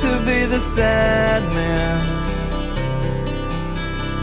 to 0.00 0.18
be 0.26 0.46
the 0.46 0.58
sad 0.58 1.42
man 1.54 2.11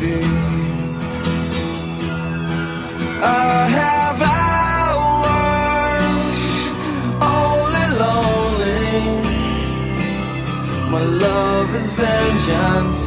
be. 0.00 0.14
I 3.22 3.66
have 3.80 4.18
hours 4.38 6.24
only 7.38 7.86
lonely. 8.04 8.96
My 10.94 11.04
love 11.26 11.68
is 11.80 11.92
vengeance 11.92 13.02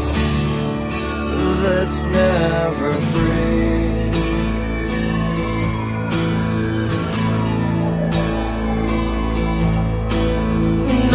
that's 1.64 2.00
never 2.06 2.92
free. 3.12 3.82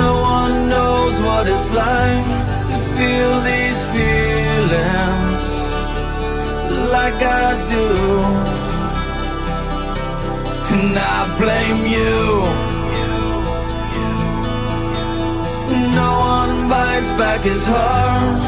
No 0.03 0.13
one 0.39 0.55
knows 0.73 1.15
what 1.27 1.45
it's 1.47 1.71
like 1.73 2.27
to 2.73 2.79
feel 2.97 3.33
these 3.51 3.81
feelings 3.93 5.28
like 6.91 7.21
I 7.23 7.67
do. 7.75 7.87
And 10.75 10.99
I 10.99 11.19
blame 11.41 11.83
you. 11.97 12.19
No 16.01 16.11
one 16.37 16.55
bites 16.69 17.11
back 17.21 17.41
his 17.41 17.65
heart 17.67 18.41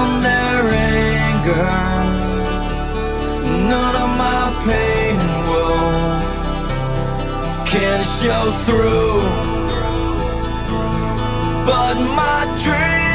on 0.00 0.10
their 0.22 0.62
anger. 1.02 1.72
None 3.72 3.96
of 4.04 4.10
my 4.24 4.42
pain 4.66 5.14
and 5.26 5.36
woe 5.48 6.16
can 7.66 7.98
show 8.18 8.44
through. 8.66 9.20
But 11.68 11.96
my 12.20 12.40
dreams, 12.64 13.06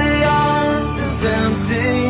they 0.00 0.18
aren't 0.24 0.98
as 0.98 1.24
empty 1.24 2.09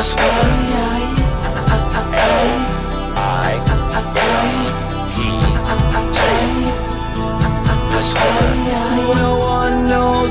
Discover. 0.00 0.49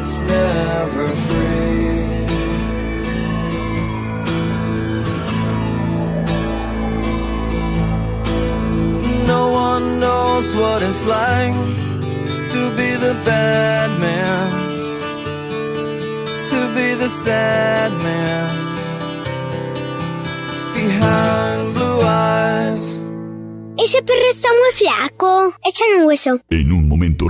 That's 0.00 0.20
never 0.20 1.06
free. 1.06 1.90
No 9.26 9.50
one 9.50 10.00
knows 10.00 10.54
what 10.56 10.82
it's 10.82 11.04
like 11.06 11.54
to 12.54 12.62
be 12.76 12.90
the 12.96 13.14
bad 13.24 13.90
man, 14.00 14.48
to 16.52 16.60
be 16.76 16.94
the 16.94 17.08
sad 17.24 17.90
man 18.06 18.48
behind 20.74 21.74
blue 21.74 22.00
eyes. 22.02 22.98
Ese 23.76 24.02
perro 24.02 24.28
está 24.30 24.48
muy 24.60 24.72
flaco. 24.74 25.54
Échale 25.64 26.00
un 26.00 26.06
hueso. 26.06 26.40
En 26.50 26.72
un 26.72 26.88
momento 26.88 27.09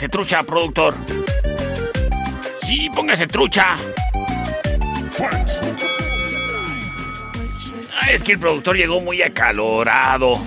Póngase 0.00 0.12
trucha, 0.12 0.42
productor. 0.42 0.94
Sí, 2.62 2.88
póngase 2.94 3.26
trucha. 3.26 3.76
Ah, 8.00 8.10
es 8.10 8.24
que 8.24 8.32
el 8.32 8.38
productor 8.38 8.78
llegó 8.78 9.00
muy 9.00 9.20
acalorado. 9.20 10.42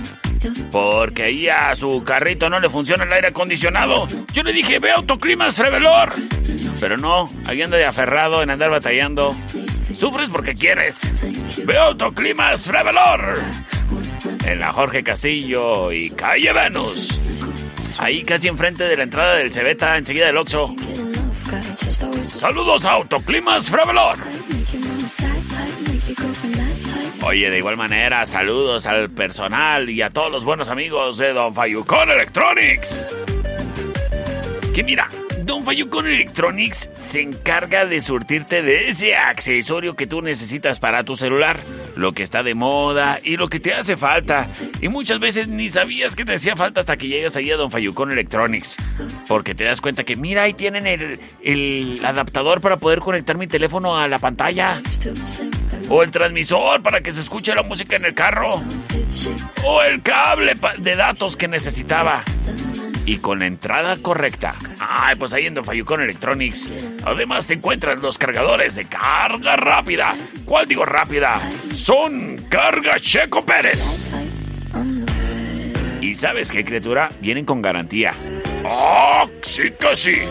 Porque 0.71 1.25
ahí 1.25 1.49
a 1.49 1.75
su 1.75 2.03
carrito 2.03 2.49
no 2.49 2.57
le 2.57 2.67
funciona 2.67 3.03
el 3.03 3.13
aire 3.13 3.27
acondicionado. 3.27 4.07
Yo 4.33 4.41
le 4.41 4.53
dije, 4.53 4.79
ve 4.79 4.89
autoclimas 4.89 5.55
Frevelor. 5.55 6.11
Pero 6.79 6.97
no, 6.97 7.29
ahí 7.45 7.61
anda 7.61 7.77
de 7.77 7.85
aferrado 7.85 8.41
en 8.41 8.49
andar 8.49 8.71
batallando. 8.71 9.35
Sufres 9.95 10.29
porque 10.29 10.55
quieres. 10.55 11.01
Ve 11.63 11.77
autoclimas 11.77 12.63
Frevelor. 12.63 13.39
En 14.47 14.59
la 14.59 14.71
Jorge 14.71 15.03
Castillo 15.03 15.91
y 15.91 16.09
Calle 16.09 16.51
Venus. 16.53 17.19
Ahí 17.99 18.23
casi 18.23 18.47
enfrente 18.47 18.83
de 18.83 18.97
la 18.97 19.03
entrada 19.03 19.35
del 19.35 19.51
Cebeta, 19.53 19.97
enseguida 19.97 20.27
del 20.27 20.37
Oxxo. 20.37 20.73
Saludos 22.23 22.85
a 22.85 22.91
Autoclimas 22.91 23.69
Frevelor. 23.69 24.17
Oye, 27.25 27.49
de 27.49 27.57
igual 27.57 27.77
manera, 27.77 28.25
saludos 28.25 28.85
al 28.85 29.09
personal 29.09 29.89
y 29.89 30.01
a 30.01 30.09
todos 30.09 30.31
los 30.31 30.43
buenos 30.43 30.69
amigos 30.69 31.17
de 31.17 31.33
Don 31.33 31.53
Fayucón 31.53 32.11
Electronics. 32.11 33.07
Que 34.75 34.83
mira, 34.83 35.07
Don 35.45 35.65
Fayucón 35.65 36.07
Electronics 36.07 36.89
se 36.97 37.21
encarga 37.21 37.85
de 37.85 37.99
surtirte 37.99 38.61
de 38.61 38.87
ese 38.87 39.17
accesorio 39.17 39.93
que 39.93 40.07
tú 40.07 40.21
necesitas 40.21 40.79
para 40.79 41.03
tu 41.03 41.17
celular, 41.17 41.59
lo 41.97 42.13
que 42.13 42.23
está 42.23 42.43
de 42.43 42.55
moda 42.55 43.19
y 43.21 43.35
lo 43.35 43.49
que 43.49 43.59
te 43.59 43.73
hace 43.73 43.97
falta. 43.97 44.47
Y 44.81 44.87
muchas 44.87 45.19
veces 45.19 45.49
ni 45.49 45.69
sabías 45.69 46.15
que 46.15 46.23
te 46.23 46.35
hacía 46.35 46.55
falta 46.55 46.79
hasta 46.79 46.95
que 46.95 47.09
llegas 47.09 47.35
ahí 47.35 47.51
a 47.51 47.57
Don 47.57 47.71
Fayucón 47.71 48.13
Electronics. 48.13 48.77
Porque 49.27 49.53
te 49.53 49.65
das 49.65 49.81
cuenta 49.81 50.05
que, 50.05 50.15
mira, 50.15 50.43
ahí 50.43 50.53
tienen 50.53 50.87
el, 50.87 51.99
adaptador 52.05 52.61
para 52.61 52.77
poder 52.77 52.99
conectar 52.99 53.37
mi 53.37 53.47
teléfono 53.47 53.97
a 53.97 54.07
la 54.07 54.19
pantalla. 54.19 54.81
O 55.89 56.03
el 56.03 56.11
transmisor 56.11 56.81
para 56.81 57.01
que 57.01 57.11
se 57.11 57.19
escuche 57.19 57.53
la 57.53 57.63
música 57.63 57.97
en 57.97 58.05
el 58.05 58.13
carro. 58.13 58.63
O 59.65 59.81
el 59.81 60.01
cable 60.01 60.53
de 60.77 60.95
datos 60.95 61.35
que 61.35 61.49
necesitaba. 61.49 62.23
Y 63.05 63.17
con 63.17 63.39
la 63.39 63.47
entrada 63.47 63.97
correcta. 64.01 64.55
Ay, 64.79 65.15
pues 65.15 65.33
ahí 65.33 65.45
en 65.45 65.53
Don 65.53 65.65
Electronics. 66.01 66.69
Además 67.05 67.47
te 67.47 67.55
encuentras 67.55 68.01
los 68.01 68.17
cargadores 68.17 68.75
de 68.75 68.85
carga 68.85 69.55
rápida. 69.57 70.15
¿Cuál 70.45 70.67
digo 70.67 70.85
rápida? 70.85 71.41
Son 71.73 72.37
Carga 72.49 72.99
Checo 72.99 73.43
Pérez. 73.43 73.99
¿Y 75.99 76.15
sabes 76.15 76.51
qué, 76.51 76.63
criatura? 76.63 77.09
Vienen 77.19 77.45
con 77.45 77.61
garantía. 77.61 78.13
¡Oh, 78.65 79.29
sí 79.41 79.71
que! 79.71 80.27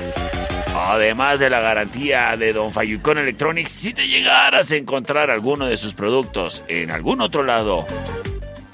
Además 0.75 1.39
de 1.39 1.51
la 1.51 1.61
garantía 1.61 2.37
de 2.37 2.53
Don 2.53 2.73
Fayucón 2.73 3.19
Electronics, 3.19 3.73
si 3.73 3.93
te 3.93 4.09
llegaras 4.09 4.73
a 4.73 4.77
encontrar 4.77 5.31
alguno 5.31 5.67
de 5.67 5.77
sus 5.77 5.95
productos 5.95 6.63
en 6.69 6.91
algún 6.91 7.21
otro 7.21 7.43
lado 7.43 7.87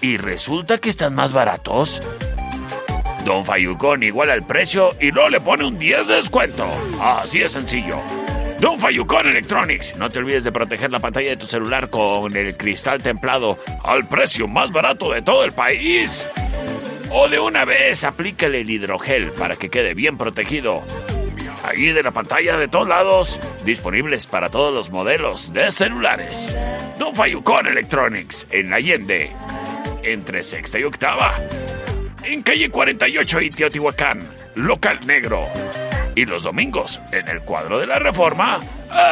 y 0.01 0.17
resulta 0.17 0.79
que 0.79 0.89
están 0.89 1.15
más 1.15 1.33
baratos, 1.33 2.01
Don 3.25 3.45
Fayucón 3.45 4.03
iguala 4.03 4.35
el 4.35 4.43
precio 4.43 4.91
y 5.01 5.13
no 5.13 5.29
le 5.29 5.41
pone 5.41 5.67
un 5.67 5.79
10 5.79 6.09
de 6.09 6.15
descuento. 6.15 6.67
Así 7.01 7.41
de 7.41 7.49
sencillo. 7.49 8.01
Don 8.61 8.79
Fayucón 8.79 9.29
Electronics. 9.29 9.97
No 9.97 10.11
te 10.11 10.19
olvides 10.19 10.45
de 10.45 10.53
proteger 10.53 10.91
la 10.91 10.99
pantalla 10.99 11.31
de 11.31 11.37
tu 11.37 11.47
celular 11.47 11.91
con 11.91 12.37
el 12.37 12.57
cristal 12.57 13.03
templado 13.03 13.59
al 13.85 14.09
precio 14.09 14.49
más 14.49 14.73
barato 14.73 15.13
de 15.13 15.23
todo 15.23 15.45
el 15.45 15.53
país. 15.53 16.29
O 17.11 17.29
de 17.29 17.39
una 17.39 17.65
vez 17.65 18.05
aplícale 18.05 18.61
el 18.61 18.71
hidrogel 18.71 19.31
para 19.33 19.57
que 19.57 19.71
quede 19.71 19.95
bien 19.95 20.19
protegido. 20.19 20.83
Ahí 21.65 21.93
de 21.93 22.03
la 22.03 22.11
pantalla 22.11 22.57
de 22.57 22.69
todos 22.69 22.89
lados, 22.89 23.41
disponibles 23.65 24.27
para 24.27 24.49
todos 24.49 24.73
los 24.73 24.91
modelos 24.91 25.53
de 25.53 25.71
celulares. 25.71 26.55
Don 26.99 27.15
Fayucón 27.15 27.67
Electronics 27.67 28.47
en 28.51 28.73
Allende, 28.73 29.31
entre 30.03 30.43
sexta 30.43 30.79
y 30.79 30.85
octava. 30.85 31.35
En 32.29 32.43
calle 32.43 32.69
48 32.69 33.41
y 33.41 33.51
Teotihuacán, 33.51 34.21
local 34.55 35.01
negro. 35.07 35.47
Y 36.15 36.27
los 36.27 36.43
domingos, 36.43 37.01
en 37.11 37.27
el 37.27 37.41
cuadro 37.41 37.79
de 37.79 37.87
la 37.87 37.99
reforma, 37.99 38.61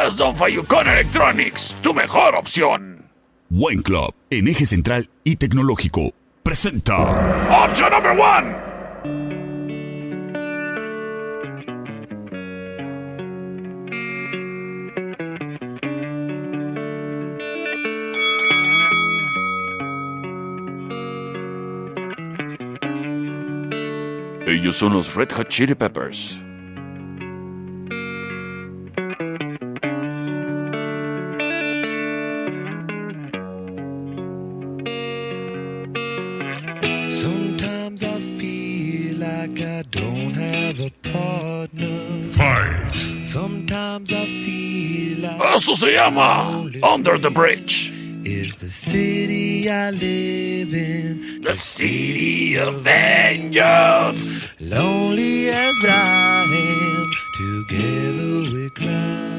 es 0.05 0.15
Don 0.17 0.35
Fayucón 0.35 0.87
Electronics, 0.87 1.75
tu 1.81 1.95
mejor 1.95 2.35
opción. 2.35 3.09
Wine 3.49 3.81
Club, 3.81 4.13
en 4.29 4.47
eje 4.47 4.67
central 4.67 5.09
y 5.23 5.37
tecnológico, 5.37 6.13
presenta. 6.43 7.65
Option 7.65 7.91
number 7.91 8.11
one. 8.11 8.76
Ellos 24.57 24.75
son 24.77 24.93
los 24.93 25.13
Red 25.13 25.31
Hot 25.33 25.49
Chili 25.49 25.75
Peppers. 25.75 26.41
Sometimes 37.09 38.03
I 38.03 38.19
feel 38.37 39.17
like 39.17 39.59
I 39.61 39.83
don't 39.91 40.33
have 40.35 40.79
a 40.79 40.91
partner. 41.09 42.21
Fight. 42.31 43.23
Sometimes 43.23 44.11
I 44.11 44.25
feel 44.25 45.19
like 45.19 45.55
Esto 45.55 45.75
se 45.75 45.93
llama 45.95 46.69
Under 46.83 47.17
the 47.19 47.29
Bridge. 47.29 47.91
is 48.25 48.55
the 48.55 48.69
city 48.69 49.69
I 49.69 49.91
live 49.91 50.73
in. 50.73 51.41
The 51.43 51.55
City 51.55 52.57
of 52.57 52.85
Angels. 52.85 54.36
Lonely 54.69 55.49
as 55.49 55.85
I 55.85 56.43
am, 56.43 57.11
together 57.37 58.51
we 58.51 58.69
cry. 58.71 59.37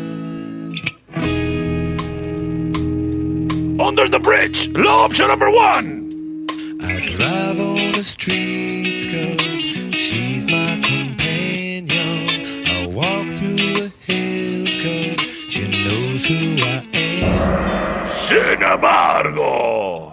Under 3.86 4.08
the 4.08 4.18
Bridge, 4.18 4.70
la 4.70 5.04
option 5.04 5.28
number 5.28 5.50
one. 5.50 6.46
I 6.80 7.14
drive 7.14 7.60
on 7.60 7.92
the 7.92 8.02
streets 8.02 9.04
cause 9.12 9.60
she's 9.94 10.46
my 10.46 10.80
companion. 10.82 12.28
I 12.66 12.86
walk 12.86 13.28
through 13.38 13.74
the 13.74 13.92
hills 14.06 14.76
cause 14.82 15.20
she 15.52 15.68
knows 15.68 16.24
who 16.24 16.56
I 16.62 16.88
am. 16.94 18.06
Sin 18.08 18.62
embargo. 18.62 20.07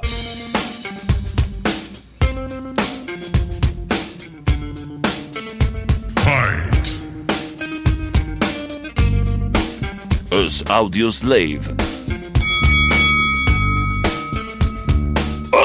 Los 10.45 10.63
Audios 10.67 11.23
Live. 11.23 11.63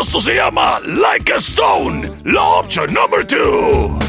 Esto 0.00 0.20
se 0.20 0.34
llama 0.34 0.80
Like 0.86 1.34
a 1.34 1.36
Stone, 1.36 2.10
la 2.24 2.42
opción 2.42 2.86
número 2.94 3.22
2. 3.26 3.99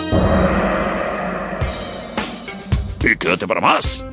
Y 3.01 3.17
quédate 3.17 3.47
para 3.47 3.61
más. 3.61 4.05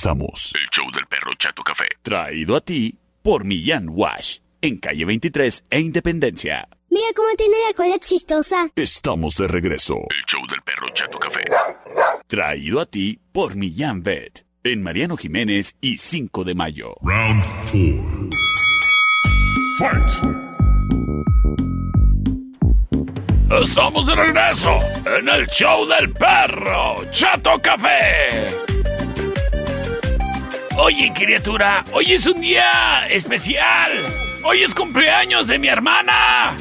Regresamos. 0.00 0.52
El 0.54 0.68
show 0.70 0.90
del 0.92 1.06
perro 1.06 1.34
Chato 1.34 1.62
Café. 1.62 1.88
Traído 2.02 2.56
a 2.56 2.60
ti 2.60 2.96
por 3.22 3.44
Millán 3.44 3.88
Wash. 3.90 4.38
En 4.62 4.78
calle 4.78 5.04
23 5.04 5.66
e 5.70 5.80
Independencia. 5.80 6.68
Mira 6.90 7.06
cómo 7.14 7.28
tiene 7.36 7.56
la 7.68 7.74
cola 7.74 7.98
chistosa. 7.98 8.68
Estamos 8.76 9.36
de 9.36 9.46
regreso. 9.46 9.96
El 9.96 10.24
show 10.26 10.40
del 10.46 10.62
perro 10.62 10.88
Chato 10.94 11.18
Café. 11.18 11.44
Traído 12.26 12.80
a 12.80 12.86
ti 12.86 13.20
por 13.32 13.56
Millán 13.56 14.02
Vet. 14.02 14.44
En 14.64 14.82
Mariano 14.82 15.16
Jiménez 15.16 15.76
y 15.80 15.98
5 15.98 16.44
de 16.44 16.54
mayo. 16.54 16.94
Round 17.02 17.44
4. 17.70 18.28
Fight. 19.78 20.10
Estamos 23.62 24.06
de 24.06 24.14
regreso 24.14 24.78
en 25.18 25.28
el 25.28 25.46
show 25.48 25.86
del 25.86 26.10
perro 26.12 27.04
Chato 27.10 27.58
Café. 27.60 28.79
Oye, 30.76 31.12
criatura, 31.14 31.84
hoy 31.92 32.12
es 32.12 32.26
un 32.26 32.40
día 32.40 33.06
especial. 33.08 33.90
Hoy 34.44 34.62
es 34.62 34.74
cumpleaños 34.74 35.46
de 35.46 35.58
mi 35.58 35.68
hermana. 35.68 36.56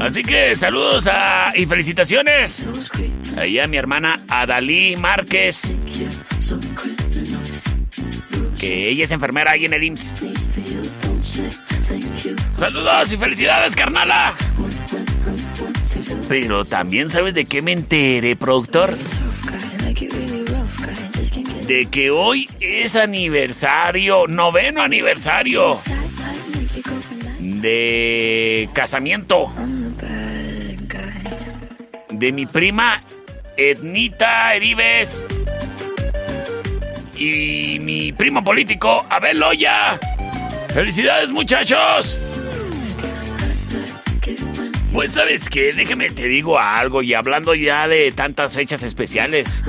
Así 0.00 0.22
que 0.22 0.56
saludos 0.56 1.08
y 1.54 1.66
felicitaciones. 1.66 2.66
Ahí 3.36 3.58
a 3.58 3.66
mi 3.66 3.76
hermana 3.76 4.22
Adalí 4.28 4.96
Márquez. 4.96 5.62
Que 8.58 8.88
ella 8.88 9.04
es 9.04 9.10
enfermera 9.10 9.52
ahí 9.52 9.64
en 9.64 9.72
el 9.72 9.84
IMSS. 9.84 10.12
Saludos 12.58 13.12
y 13.12 13.16
felicidades, 13.16 13.74
carnala. 13.74 14.34
Pero 16.28 16.64
también 16.64 17.10
sabes 17.10 17.34
de 17.34 17.44
qué 17.44 17.62
me 17.62 17.72
enteré, 17.72 18.36
productor. 18.36 18.94
De 21.66 21.86
que 21.86 22.10
hoy 22.10 22.48
es 22.64 22.96
aniversario, 22.96 24.26
noveno 24.28 24.82
aniversario 24.82 25.76
de 27.38 28.68
casamiento 28.72 29.52
de 32.10 32.32
mi 32.32 32.46
prima 32.46 33.02
Ednita 33.56 34.54
Eribes 34.54 35.22
y 37.16 37.78
mi 37.80 38.12
primo 38.12 38.44
político 38.44 39.04
Abel 39.08 39.40
Loya. 39.40 39.98
¡Felicidades, 40.72 41.30
muchachos! 41.30 42.18
Pues 44.92 45.12
sabes 45.12 45.48
qué, 45.48 45.72
déjame 45.72 46.10
te 46.10 46.28
digo 46.28 46.58
algo 46.58 47.02
y 47.02 47.14
hablando 47.14 47.54
ya 47.54 47.88
de 47.88 48.12
tantas 48.12 48.54
fechas 48.54 48.82
especiales. 48.82 49.62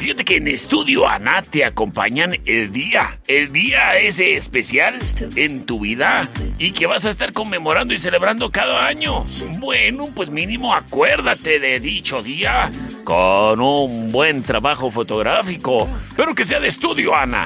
Fíjate 0.00 0.24
que 0.24 0.36
en 0.36 0.48
Estudio 0.48 1.06
Ana 1.06 1.42
te 1.42 1.62
acompañan 1.62 2.34
el 2.46 2.72
día, 2.72 3.20
el 3.28 3.52
día 3.52 3.98
ese 3.98 4.34
especial 4.34 4.96
en 5.36 5.66
tu 5.66 5.78
vida 5.78 6.26
y 6.58 6.70
que 6.70 6.86
vas 6.86 7.04
a 7.04 7.10
estar 7.10 7.34
conmemorando 7.34 7.92
y 7.92 7.98
celebrando 7.98 8.50
cada 8.50 8.86
año. 8.86 9.26
Bueno, 9.58 10.08
pues 10.16 10.30
mínimo 10.30 10.74
acuérdate 10.74 11.60
de 11.60 11.80
dicho 11.80 12.22
día 12.22 12.70
con 13.04 13.60
un 13.60 14.10
buen 14.10 14.42
trabajo 14.42 14.90
fotográfico, 14.90 15.86
pero 16.16 16.34
que 16.34 16.44
sea 16.44 16.60
de 16.60 16.68
Estudio 16.68 17.14
Ana. 17.14 17.44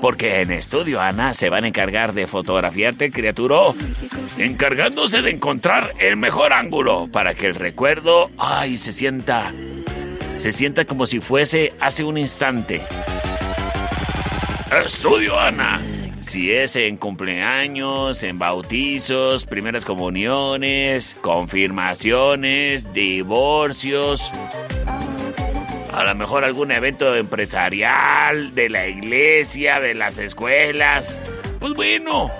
Porque 0.00 0.40
en 0.40 0.50
Estudio 0.50 1.00
Ana 1.00 1.32
se 1.32 1.48
van 1.48 1.62
a 1.62 1.68
encargar 1.68 2.12
de 2.12 2.26
fotografiarte, 2.26 3.12
criatura, 3.12 3.72
encargándose 4.36 5.22
de 5.22 5.30
encontrar 5.30 5.92
el 6.00 6.16
mejor 6.16 6.54
ángulo 6.54 7.06
para 7.12 7.34
que 7.34 7.46
el 7.46 7.54
recuerdo, 7.54 8.32
ay, 8.36 8.78
se 8.78 8.92
sienta 8.92 9.52
se 10.44 10.52
sienta 10.52 10.84
como 10.84 11.06
si 11.06 11.20
fuese 11.20 11.72
hace 11.80 12.04
un 12.04 12.18
instante. 12.18 12.82
Estudio 14.84 15.40
Ana. 15.40 15.80
Si 16.20 16.52
es 16.52 16.76
en 16.76 16.98
cumpleaños, 16.98 18.22
en 18.22 18.38
bautizos, 18.38 19.46
primeras 19.46 19.86
comuniones, 19.86 21.16
confirmaciones, 21.22 22.92
divorcios, 22.92 24.30
a 25.94 26.04
lo 26.04 26.14
mejor 26.14 26.44
algún 26.44 26.72
evento 26.72 27.16
empresarial, 27.16 28.54
de 28.54 28.68
la 28.68 28.86
iglesia, 28.86 29.80
de 29.80 29.94
las 29.94 30.18
escuelas. 30.18 31.18
Pues 31.58 31.72
bueno, 31.72 32.30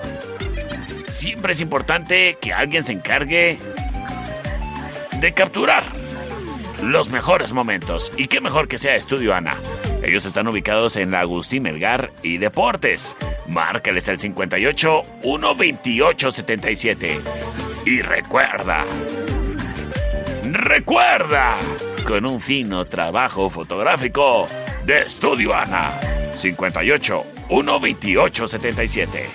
siempre 1.09 1.53
es 1.53 1.61
importante 1.61 2.37
que 2.39 2.53
alguien 2.53 2.83
se 2.83 2.93
encargue 2.93 3.57
de 5.19 5.33
capturar 5.33 6.04
los 6.85 7.09
mejores 7.09 7.51
momentos. 7.51 8.11
Y 8.17 8.27
qué 8.27 8.41
mejor 8.41 8.67
que 8.67 8.77
sea 8.77 8.95
Estudio 8.95 9.33
Ana. 9.33 9.57
Ellos 10.03 10.25
están 10.25 10.47
ubicados 10.47 10.95
en 10.95 11.11
la 11.11 11.21
Agustín 11.21 11.63
Melgar 11.63 12.11
y 12.21 12.37
Deportes. 12.37 13.15
Márcales 13.47 14.07
al 14.07 14.19
58 14.19 15.01
128 15.21 16.31
77. 16.31 17.19
Y 17.85 18.01
recuerda, 18.01 18.85
recuerda, 20.43 21.57
con 22.07 22.25
un 22.25 22.39
fino 22.39 22.85
trabajo 22.85 23.49
fotográfico 23.49 24.47
de 24.85 25.01
Estudio 25.01 25.53
Ana. 25.53 25.99
58 26.33 27.25
128 27.47 28.47
77. 28.47 29.29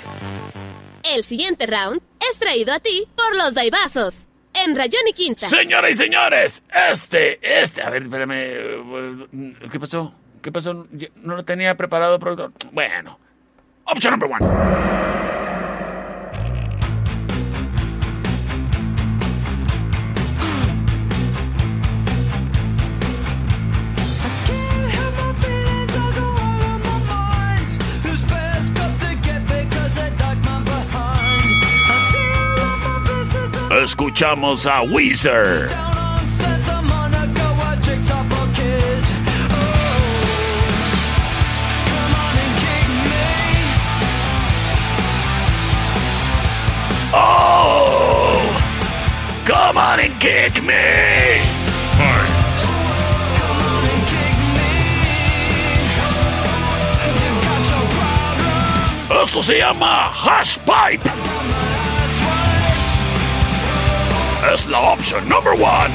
El 1.02 1.24
siguiente 1.24 1.66
round 1.66 2.00
es 2.30 2.38
traído 2.38 2.72
a 2.72 2.78
ti 2.78 3.06
por 3.16 3.36
los 3.36 3.54
Daibazos. 3.54 4.29
En 4.52 4.76
Rayón 4.76 5.02
y 5.08 5.12
Quinta. 5.12 5.46
Señoras 5.46 5.92
y 5.92 5.94
señores, 5.94 6.64
este, 6.90 7.38
este, 7.62 7.82
a 7.82 7.90
ver, 7.90 8.02
espérame, 8.02 9.56
¿qué 9.70 9.78
pasó? 9.78 10.12
¿Qué 10.42 10.50
pasó? 10.50 10.86
¿No 11.16 11.36
lo 11.36 11.44
tenía 11.44 11.74
preparado, 11.76 12.18
productor? 12.18 12.52
Bueno, 12.72 13.18
option 13.84 14.18
number 14.18 14.30
one. 14.30 15.29
Escuchamos 33.82 34.66
a 34.66 34.82
Weezer. 34.82 35.68
Oh, 47.14 48.40
come 49.46 49.78
on 49.78 50.00
and 50.00 50.20
kick 50.20 50.62
me. 50.62 50.74
Esto 59.22 59.42
se 59.42 59.58
llama 59.58 60.10
Hash 60.12 60.58
Pipe. 60.58 61.29
Es 64.42 64.64
the 64.64 64.74
option 64.74 65.28
number 65.28 65.54
one. 65.54 65.90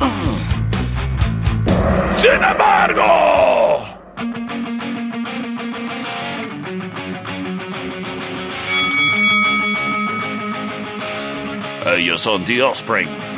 Mm. 0.00 0.40
Sin 2.16 2.42
embargo. 2.42 3.86
Ellos 11.86 12.22
son 12.22 12.44
The 12.44 12.60
Offspring. 12.60 13.29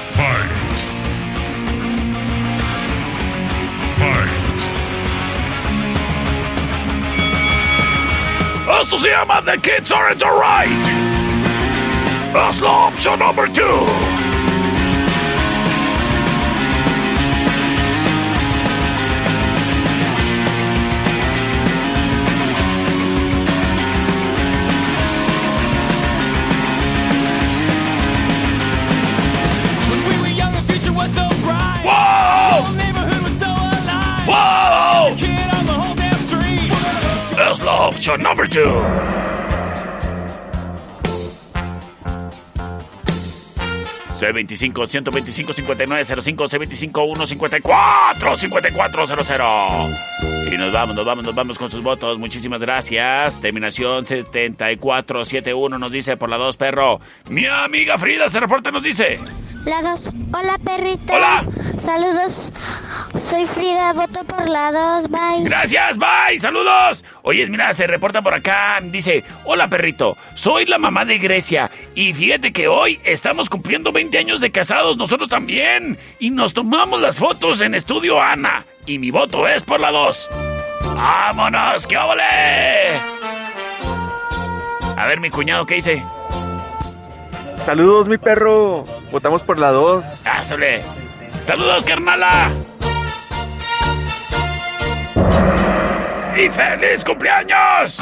Esto 8.93 9.09
se 9.09 9.11
llama 9.11 9.41
The 9.41 9.57
Kids 9.57 9.91
Aren't 9.91 10.23
Alright. 10.23 10.69
Es 12.51 12.61
la 12.61 12.89
opción 12.89 13.19
number 13.21 13.49
two. 13.49 13.87
Whoa! 31.83 32.63
Whoa! 34.27 35.43
Es 37.53 37.61
la 37.63 37.73
opción 37.89 38.23
number 38.23 38.42
two. 38.53 38.83
C25 44.13 44.87
125 44.87 45.53
5905 45.53 46.49
C25 46.49 47.17
154 47.17 48.37
5400. 48.37 50.53
Y 50.53 50.59
nos 50.59 50.73
vamos, 50.73 50.95
nos 50.95 51.05
vamos, 51.05 51.25
nos 51.25 51.35
vamos 51.35 51.59
con 51.59 51.69
sus 51.71 51.83
votos. 51.83 52.19
Muchísimas 52.19 52.61
gracias. 52.61 53.41
Terminación 53.41 54.07
7471 54.07 55.79
nos 55.79 55.91
dice 55.91 56.19
por 56.19 56.29
la 56.29 56.37
2, 56.37 56.57
perro. 56.59 57.01
Mi 57.31 57.47
amiga 57.47 57.99
Frida 57.99 58.29
se 58.29 58.39
reporta, 58.39 58.71
nos 58.71 58.83
dice. 58.83 59.19
La 59.65 59.81
dos. 59.83 60.11
Hola, 60.33 60.59
perrito. 60.65 61.13
Hola. 61.15 61.45
Saludos. 61.79 62.53
Soy 63.15 63.47
Frida, 63.47 63.93
voto 63.93 64.25
por 64.25 64.49
la 64.49 64.73
dos. 64.73 65.09
Bye. 65.09 65.45
Gracias, 65.45 65.99
bye, 65.99 66.39
saludos. 66.39 67.05
Oye, 67.23 67.47
mira, 67.47 67.73
se 67.73 67.87
reporta 67.87 68.23
por 68.23 68.35
acá, 68.35 68.81
dice, 68.83 69.23
hola 69.45 69.69
perrito, 69.69 70.17
soy 70.35 70.65
la 70.65 70.79
mamá 70.79 71.05
de 71.05 71.19
Grecia 71.19 71.71
y 71.95 72.15
fíjate 72.15 72.53
que 72.53 72.69
hoy 72.69 73.01
estamos 73.05 73.51
cumpliendo 73.51 73.93
20 73.93 74.17
años 74.19 74.41
de 74.41 74.51
casados, 74.51 74.97
nosotros 74.97 75.29
también, 75.29 75.99
y 76.19 76.31
nos 76.31 76.55
tomamos 76.55 77.01
las 77.01 77.17
fotos 77.17 77.61
en 77.61 77.75
estudio 77.75 78.21
Ana, 78.21 78.65
y 78.87 78.99
mi 78.99 79.11
voto 79.11 79.47
es 79.47 79.63
por 79.63 79.79
la 79.79 79.91
2. 79.91 80.31
¡Vámonos, 80.97 81.87
qué 81.87 81.97
ole! 81.99 82.23
A 84.97 85.07
ver, 85.07 85.21
mi 85.21 85.31
cuñado, 85.31 85.67
¿qué 85.67 85.77
dice? 85.77 86.03
Saludos, 87.65 88.09
mi 88.09 88.19
perro. 88.19 88.85
Votamos 89.11 89.43
por 89.43 89.59
la 89.59 89.71
2. 89.71 90.05
¡Házole! 90.25 90.83
¡Saludos, 91.45 91.85
carnala! 91.85 92.51
¡Y 96.37 96.49
feliz 96.49 97.05
cumpleaños! 97.05 98.01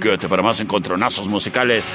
Quédate 0.00 0.28
para 0.28 0.42
más 0.42 0.60
encontronazos 0.60 1.28
musicales. 1.28 1.94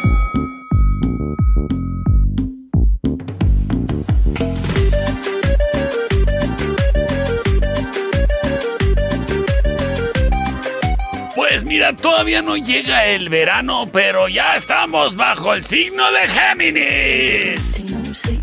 Pues 11.51 11.65
mira, 11.65 11.93
todavía 11.93 12.41
no 12.41 12.55
llega 12.55 13.07
el 13.07 13.27
verano, 13.27 13.89
pero 13.91 14.29
ya 14.29 14.55
estamos 14.55 15.17
bajo 15.17 15.53
el 15.53 15.65
signo 15.65 16.09
de 16.13 16.25
Géminis. 16.29 17.93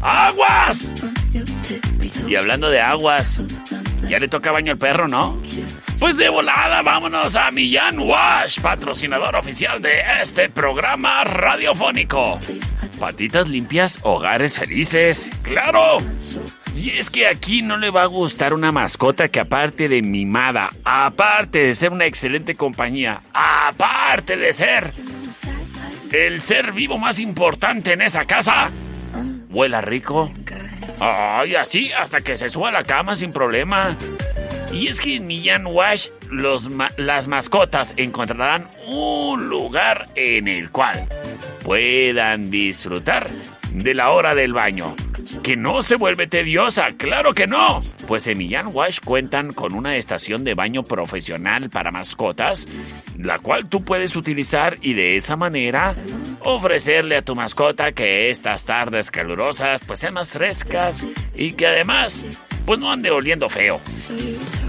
¡Aguas! 0.03 0.93
Y 2.29 2.35
hablando 2.37 2.69
de 2.69 2.83
aguas, 2.83 3.41
ya 4.11 4.19
le 4.19 4.29
toca 4.29 4.53
baño 4.53 4.73
al 4.73 4.79
perro, 4.79 5.09
¿no? 5.09 5.41
Pues 5.99 6.19
de 6.19 6.29
volada, 6.29 6.83
vámonos 6.83 7.35
a 7.35 7.51
Millán 7.51 7.99
Wash, 7.99 8.61
patrocinador 8.61 9.37
oficial 9.37 9.81
de 9.81 10.03
este 10.23 10.51
programa 10.51 11.25
radiofónico. 11.25 12.39
Patitas 13.01 13.49
limpias, 13.49 14.01
hogares 14.03 14.53
felices. 14.53 15.31
¡Claro! 15.41 15.97
Y 16.77 16.91
es 16.91 17.11
que 17.11 17.27
aquí 17.27 17.63
no 17.63 17.77
le 17.77 17.91
va 17.91 18.03
a 18.03 18.07
gustar 18.07 18.55
una 18.55 18.73
mascota 18.73 19.29
que 19.29 19.41
aparte 19.41 19.89
de 19.89 20.03
mimada, 20.03 20.71
aparte 20.85 21.59
de 21.59 21.75
ser 21.75 21.93
una 21.93 22.07
excelente 22.07 22.55
compañía, 22.55 23.21
aparte 23.33 24.37
de 24.37 24.53
ser 24.53 24.93
el 26.13 26.41
ser 26.43 26.73
vivo 26.73 26.99
más 26.99 27.19
importante 27.19 27.93
en 27.93 28.01
esa 28.01 28.25
casa, 28.25 28.71
huela 29.51 29.81
rico. 29.81 30.31
Ay, 31.01 31.55
así 31.55 31.93
hasta 31.93 32.21
que 32.21 32.37
se 32.37 32.49
suba 32.49 32.69
a 32.69 32.73
la 32.73 32.83
cama 32.83 33.15
sin 33.15 33.33
problema. 33.33 33.97
Y 34.73 34.89
es 34.89 35.01
que 35.01 35.17
en 35.17 35.27
Millán 35.27 35.67
Wash 35.67 36.09
los 36.31 36.71
las 36.97 37.29
mascotas 37.29 37.95
encontrarán 37.97 38.69
un 38.87 39.49
lugar 39.49 40.09
en 40.15 40.47
el 40.47 40.71
cual 40.71 41.07
puedan 41.65 42.51
disfrutar 42.51 43.29
de 43.73 43.95
la 43.95 44.11
hora 44.11 44.35
del 44.35 44.53
baño. 44.53 44.95
Que 45.43 45.57
no 45.57 45.83
se 45.83 45.97
vuelve 45.97 46.27
tediosa, 46.27 46.93
claro 46.97 47.33
que 47.33 47.47
no. 47.47 47.81
Pues 48.07 48.27
en 48.27 48.39
Millán 48.39 48.69
Wash 48.73 48.99
cuentan 49.05 49.53
con 49.53 49.75
una 49.75 49.97
estación 49.97 50.45
de 50.45 50.55
baño 50.55 50.83
profesional 50.83 51.71
para 51.71 51.91
mascotas, 51.91 52.67
la 53.19 53.39
cual 53.39 53.69
tú 53.69 53.85
puedes 53.85 54.17
utilizar 54.17 54.79
y 54.81 54.95
de 54.95 55.17
esa 55.17 55.37
manera 55.37 55.95
ofrecerle 56.41 57.17
a 57.17 57.23
tu 57.23 57.35
mascota 57.35 57.93
que 57.93 58.31
estas 58.31 58.65
tardes 58.65 59.11
calurosas 59.11 59.83
pues 59.85 59.99
sean 60.01 60.15
más 60.15 60.31
frescas 60.31 61.07
y 61.35 61.53
que 61.53 61.67
además 61.67 62.25
pues 62.65 62.79
no 62.79 62.93
ande 62.93 63.11
oliendo 63.11 63.49
feo. 63.49 63.81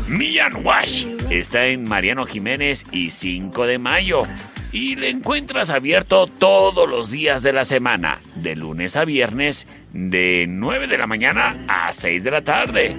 Millán 0.08 0.66
Wash 0.66 1.06
está 1.30 1.68
en 1.68 1.88
Mariano 1.88 2.26
Jiménez 2.26 2.86
y 2.92 3.12
5 3.12 3.66
de 3.68 3.78
mayo. 3.78 4.24
Y 4.72 4.96
le 4.96 5.10
encuentras 5.10 5.70
abierto 5.70 6.28
todos 6.28 6.90
los 6.90 7.12
días 7.12 7.44
de 7.44 7.54
la 7.54 7.66
semana, 7.66 8.20
de 8.36 8.56
lunes 8.56 8.96
a 8.96 9.04
viernes, 9.04 9.68
de 9.94 10.46
9 10.48 10.88
de 10.88 10.98
la 10.98 11.08
mañana 11.08 11.56
a 11.68 11.92
6 11.92 12.24
de 12.24 12.32
la 12.32 12.42
tarde. 12.42 12.96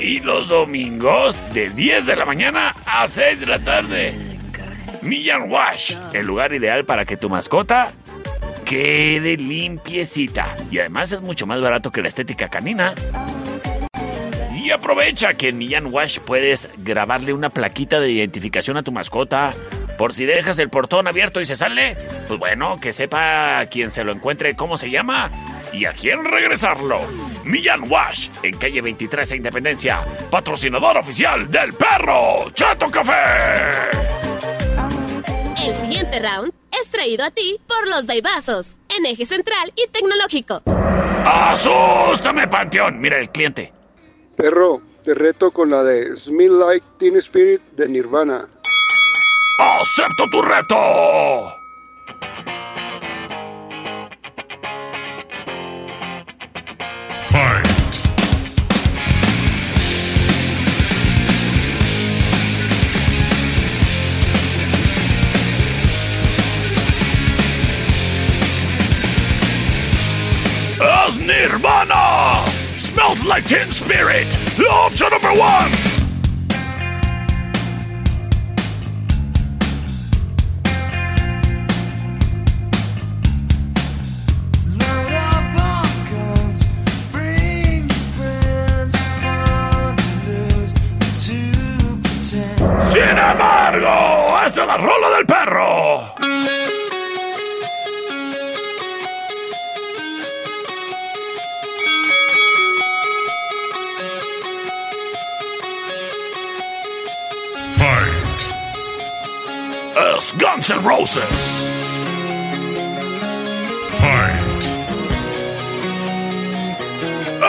Y 0.00 0.20
los 0.20 0.48
domingos, 0.48 1.42
de 1.52 1.70
10 1.70 2.06
de 2.06 2.16
la 2.16 2.24
mañana 2.24 2.74
a 2.86 3.06
6 3.06 3.40
de 3.40 3.46
la 3.46 3.58
tarde. 3.58 4.14
Millán 5.02 5.50
Wash, 5.50 5.94
el 6.12 6.26
lugar 6.26 6.52
ideal 6.52 6.84
para 6.84 7.04
que 7.04 7.16
tu 7.16 7.28
mascota 7.28 7.92
quede 8.64 9.36
limpiecita. 9.36 10.56
Y 10.70 10.78
además 10.78 11.12
es 11.12 11.20
mucho 11.20 11.46
más 11.46 11.60
barato 11.60 11.90
que 11.90 12.02
la 12.02 12.08
estética 12.08 12.48
canina. 12.48 12.94
Y 14.54 14.70
aprovecha 14.70 15.34
que 15.34 15.48
en 15.48 15.58
Millán 15.58 15.86
Wash 15.92 16.20
puedes 16.20 16.68
grabarle 16.78 17.32
una 17.32 17.50
plaquita 17.50 17.98
de 17.98 18.10
identificación 18.10 18.76
a 18.76 18.82
tu 18.82 18.92
mascota. 18.92 19.52
Por 20.00 20.14
si 20.14 20.24
dejas 20.24 20.58
el 20.58 20.70
portón 20.70 21.06
abierto 21.08 21.42
y 21.42 21.44
se 21.44 21.56
sale, 21.56 21.94
pues 22.26 22.40
bueno, 22.40 22.76
que 22.80 22.90
sepa 22.90 23.66
quien 23.66 23.90
se 23.90 24.02
lo 24.02 24.12
encuentre 24.12 24.56
cómo 24.56 24.78
se 24.78 24.88
llama 24.88 25.30
y 25.74 25.84
a 25.84 25.92
quién 25.92 26.24
regresarlo. 26.24 26.98
Millán 27.44 27.82
Wash, 27.86 28.30
en 28.42 28.56
calle 28.56 28.80
23 28.80 29.32
e 29.32 29.36
Independencia, 29.36 30.00
patrocinador 30.30 30.96
oficial 30.96 31.50
del 31.50 31.74
perro 31.74 32.50
Chato 32.54 32.90
Café. 32.90 33.92
El 35.62 35.74
siguiente 35.74 36.18
round 36.18 36.54
es 36.80 36.90
traído 36.90 37.22
a 37.26 37.30
ti 37.30 37.58
por 37.68 37.86
los 37.86 38.06
Daibazos, 38.06 38.78
en 38.96 39.04
eje 39.04 39.26
central 39.26 39.70
y 39.76 39.86
tecnológico. 39.90 40.62
¡Asústame, 41.26 42.48
Panteón! 42.48 42.98
Mira 42.98 43.20
el 43.20 43.28
cliente. 43.28 43.70
Perro, 44.34 44.80
te 45.04 45.12
reto 45.12 45.50
con 45.50 45.68
la 45.68 45.84
de 45.84 46.16
Smell 46.16 46.58
Like 46.58 46.86
Teen 46.98 47.16
Spirit 47.16 47.60
de 47.72 47.86
Nirvana. 47.86 48.48
¡Acepto 49.62 50.26
tu 50.30 50.40
reto! 50.40 51.54
¡Es 70.80 71.18
Nirvana! 71.18 72.46
Smells 72.78 73.26
like 73.26 73.46
Teen 73.46 73.70
Spirit! 73.70 74.26
La 74.56 74.86
opción 74.86 75.10
number 75.10 75.32
one! 75.38 75.89
a 94.60 94.66
la 94.66 94.76
rola 94.76 95.10
del 95.16 95.26
perro. 95.26 96.14
Fight. 107.78 108.40
Es 110.16 110.34
Guns 110.38 110.70
N' 110.70 110.82
Roses. 110.82 111.70
Fight. 113.98 114.64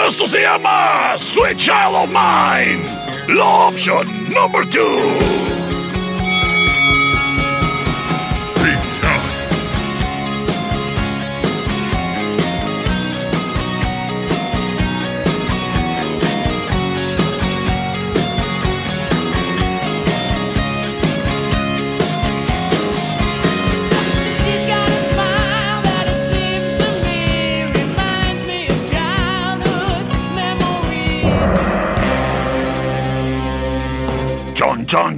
Esto 0.07 0.27
se 0.27 0.41
llama 0.41 1.15
Sweet 1.17 1.57
Child 1.57 1.95
of 1.95 2.09
Mine. 2.09 2.81
La 3.27 3.67
opción 3.67 4.07
número 4.29 4.65
2. 4.65 5.30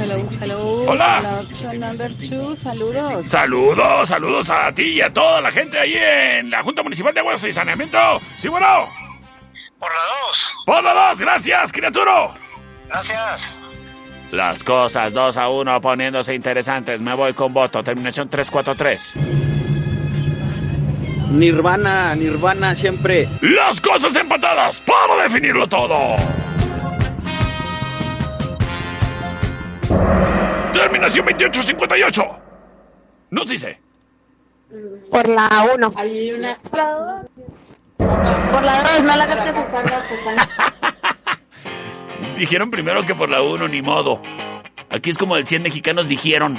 Hello, 0.00 0.16
hello. 0.40 0.84
Hola. 0.88 1.20
La 1.20 1.40
option 1.40 1.78
number 1.78 2.10
two, 2.16 2.56
saludos. 2.56 3.26
Saludos, 3.26 4.08
saludos 4.08 4.48
a 4.48 4.72
ti 4.72 4.94
y 4.94 5.02
a 5.02 5.12
toda 5.12 5.42
la 5.42 5.50
gente 5.50 5.78
ahí 5.78 5.94
en 5.94 6.48
la 6.50 6.62
Junta 6.62 6.82
Municipal 6.82 7.12
de 7.12 7.20
Aguas 7.20 7.44
y 7.44 7.52
Saneamiento. 7.52 7.98
Sí, 8.38 8.48
bueno. 8.48 8.88
Por 9.78 9.90
la 9.90 10.00
dos. 10.26 10.54
Por 10.64 10.82
la 10.82 10.94
dos, 10.94 11.20
gracias, 11.20 11.70
criatura. 11.70 12.30
Gracias. 12.90 13.42
Las 14.32 14.62
cosas 14.62 15.12
2 15.12 15.36
a 15.36 15.48
1 15.48 15.80
poniéndose 15.80 16.34
interesantes. 16.34 17.00
Me 17.00 17.14
voy 17.14 17.32
con 17.32 17.52
voto. 17.52 17.82
Terminación 17.82 18.28
343. 18.28 19.14
Nirvana, 21.30 22.14
Nirvana 22.16 22.74
siempre. 22.74 23.28
Las 23.42 23.80
cosas 23.80 24.14
empatadas 24.16 24.80
para 24.80 25.22
definirlo 25.22 25.68
todo. 25.68 26.16
Terminación 30.72 31.26
2858. 31.26 32.24
Nos 33.30 33.48
dice. 33.48 33.78
Por 35.10 35.28
la 35.28 35.68
1. 35.74 35.90
Por 35.90 36.04
la 38.64 38.82
dos, 38.82 39.04
no 39.04 39.16
le 39.16 39.22
hagas 39.22 39.42
que 39.42 39.52
carga 39.70 40.02
Dijeron 42.40 42.70
primero 42.70 43.04
que 43.04 43.14
por 43.14 43.28
la 43.28 43.42
1, 43.42 43.68
ni 43.68 43.82
modo. 43.82 44.22
Aquí 44.88 45.10
es 45.10 45.18
como 45.18 45.36
el 45.36 45.46
100 45.46 45.62
mexicanos 45.62 46.08
dijeron. 46.08 46.58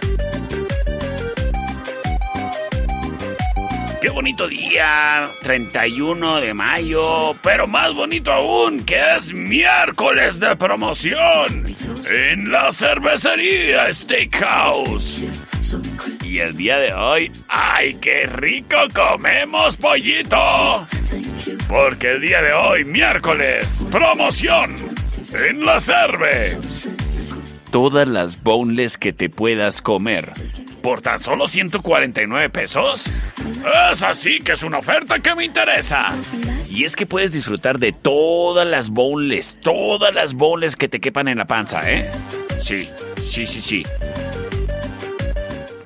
Qué 4.01 4.09
bonito 4.09 4.47
día, 4.47 5.29
31 5.43 6.41
de 6.41 6.55
mayo, 6.55 7.35
pero 7.43 7.67
más 7.67 7.93
bonito 7.93 8.31
aún 8.31 8.83
que 8.83 8.99
es 9.15 9.31
miércoles 9.31 10.39
de 10.39 10.55
promoción 10.55 11.67
en 12.09 12.51
la 12.51 12.71
cervecería 12.71 13.93
Steakhouse. 13.93 15.23
Y 16.23 16.39
el 16.39 16.57
día 16.57 16.79
de 16.79 16.93
hoy, 16.93 17.31
¡ay, 17.47 17.93
qué 18.01 18.25
rico 18.25 18.77
comemos 18.91 19.77
pollito! 19.77 20.87
Porque 21.67 22.13
el 22.13 22.21
día 22.21 22.41
de 22.41 22.53
hoy, 22.53 22.83
miércoles, 22.83 23.85
promoción 23.91 24.75
en 25.31 25.63
la 25.63 25.79
Cerve. 25.79 26.57
Todas 27.69 28.07
las 28.07 28.41
boneless 28.41 28.97
que 28.97 29.13
te 29.13 29.29
puedas 29.29 29.79
comer. 29.83 30.31
¿Por 30.81 31.01
tan 31.01 31.19
solo 31.19 31.47
149 31.47 32.49
pesos? 32.49 33.05
Es 33.91 34.03
así 34.03 34.39
que 34.39 34.53
es 34.53 34.63
una 34.63 34.79
oferta 34.79 35.19
que 35.19 35.35
me 35.35 35.45
interesa. 35.45 36.13
Y 36.69 36.85
es 36.85 36.95
que 36.95 37.05
puedes 37.05 37.31
disfrutar 37.31 37.79
de 37.79 37.91
todas 37.91 38.67
las 38.67 38.89
boneless, 38.89 39.57
todas 39.61 40.13
las 40.15 40.33
boneless 40.33 40.75
que 40.75 40.87
te 40.89 40.99
quepan 40.99 41.27
en 41.27 41.37
la 41.37 41.45
panza, 41.45 41.89
¿eh? 41.91 42.09
Sí, 42.59 42.89
sí, 43.23 43.45
sí, 43.45 43.61
sí 43.61 43.85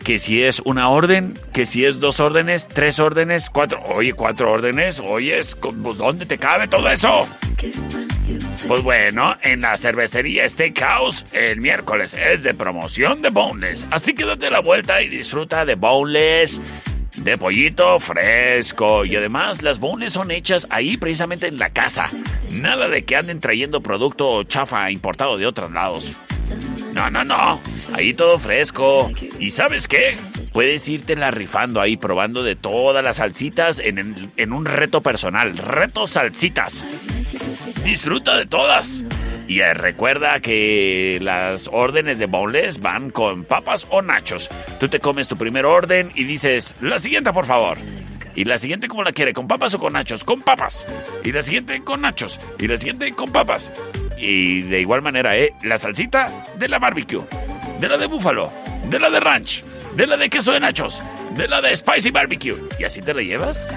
que 0.06 0.20
si 0.20 0.43
es 0.43 0.62
una 0.66 0.89
orden, 0.89 1.34
que 1.51 1.66
si 1.66 1.84
es 1.84 1.99
dos 1.99 2.20
órdenes, 2.20 2.68
tres 2.68 2.99
órdenes, 2.99 3.49
cuatro, 3.49 3.82
oye, 3.88 4.14
cuatro 4.14 4.51
órdenes, 4.51 4.99
oye, 4.99 5.41
pues 5.82 5.97
¿dónde 5.97 6.28
te 6.28 6.38
cabe 6.38 6.68
todo 6.68 6.88
eso? 6.91 7.28
Pues 8.68 8.84
bueno, 8.84 9.36
en 9.41 9.62
la 9.62 9.76
cervecería 9.78 10.47
Steakhouse 10.47 11.26
el 11.32 11.60
miércoles 11.60 12.14
es 12.14 12.43
de 12.43 12.53
promoción 12.53 13.24
de 13.24 13.30
boneless, 13.30 13.88
así 13.89 14.14
que 14.14 14.26
date 14.26 14.51
la 14.51 14.60
vuelta 14.60 15.01
y 15.01 15.10
disfruta 15.10 15.66
de 15.66 15.74
boneless, 15.74 16.62
de 17.18 17.38
pollito 17.39 17.99
fresco 17.99 19.06
y 19.06 19.16
además 19.16 19.64
las 19.64 19.80
boneless 19.80 20.14
son 20.14 20.30
hechas 20.30 20.68
ahí 20.70 20.97
precisamente 20.97 21.47
en 21.47 21.58
la 21.58 21.72
casa. 21.72 22.12
Nada 22.51 22.89
de 22.89 23.06
que 23.06 23.16
anden 23.16 23.39
trayendo 23.39 23.82
producto 23.82 24.43
chafa 24.43 24.91
importado 24.91 25.36
de 25.39 25.47
otros 25.47 25.72
lados. 25.72 26.16
No, 26.93 27.10
no, 27.10 27.24
no. 27.24 27.60
Ahí 27.93 28.14
todo 28.14 28.39
fresco. 28.39 29.12
¿Y 29.39 29.50
sabes 29.50 29.88
qué? 29.88 30.18
Puedes 30.54 30.88
irte 30.88 31.16
la 31.16 31.32
rifando 31.32 31.82
ahí 31.82 31.98
probando 31.98 32.43
de 32.43 32.56
todas 32.56 33.04
las 33.04 33.18
salsitas 33.18 33.80
en, 33.80 34.32
en 34.38 34.54
un 34.54 34.66
reto 34.66 35.02
personal. 35.02 35.58
Reto 35.58 36.08
salsitas. 36.08 36.88
Disfruta 37.84 38.38
de 38.38 38.46
todas. 38.46 39.04
Y 39.48 39.60
eh, 39.60 39.74
recuerda 39.74 40.39
que 40.39 41.20
las 41.22 41.70
órdenes 41.72 42.18
de 42.18 42.26
boneless 42.26 42.80
van 42.80 43.12
con 43.12 43.43
papas 43.43 43.86
o 43.89 44.02
nachos. 44.02 44.50
Tú 44.80 44.88
te 44.88 45.00
comes 45.00 45.28
tu 45.28 45.38
primer 45.38 45.66
orden 45.66 46.12
y 46.16 46.24
dices, 46.24 46.76
la 46.82 47.00
siguiente 47.00 47.32
por 47.32 47.46
favor. 47.46 47.78
Y 48.36 48.43
la 48.46 48.58
siguiente 48.58 48.88
como 48.88 49.04
la 49.04 49.14
quiere, 49.14 49.34
con 49.34 49.48
papas 49.48 49.74
o 49.76 49.80
con 49.80 49.93
nachos, 49.93 50.24
con 50.24 50.41
papas. 50.41 50.86
Y 51.24 51.32
la 51.32 51.41
siguiente 51.41 51.82
con 51.84 52.02
nachos. 52.02 52.39
Y 52.60 52.68
la 52.68 52.78
siguiente 52.78 53.12
con 53.14 53.32
papas. 53.32 53.72
Y 54.18 54.61
de 54.63 54.80
igual 54.80 55.01
manera, 55.01 55.38
¿eh? 55.38 55.53
La 55.63 55.78
salsita 55.78 56.32
de 56.57 56.68
la 56.68 56.80
barbecue, 56.80 57.22
de 57.80 57.89
la 57.89 57.97
de 57.97 58.07
búfalo, 58.07 58.51
de 58.89 58.99
la 58.99 59.09
de 59.09 59.20
ranch, 59.20 59.63
de 59.95 60.07
la 60.07 60.18
de 60.18 60.30
queso 60.30 60.51
de 60.51 60.59
nachos, 60.59 61.01
de 61.32 61.47
la 61.47 61.61
de 61.61 61.76
spicy 61.76 62.11
barbecue. 62.11 62.55
¿Y 62.80 62.84
así 62.84 63.01
te 63.01 63.13
la 63.13 63.22
llevas? 63.22 63.70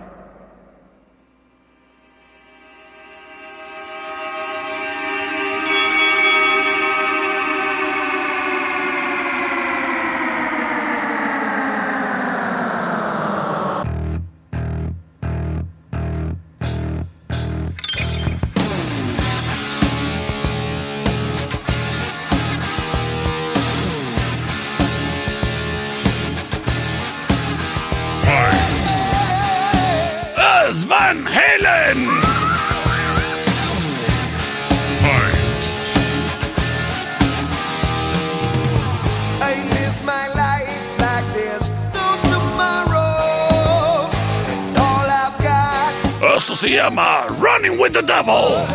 Llama 46.74 47.26
Running 47.38 47.78
with 47.78 47.92
the 47.92 48.02
Devil. 48.02 48.66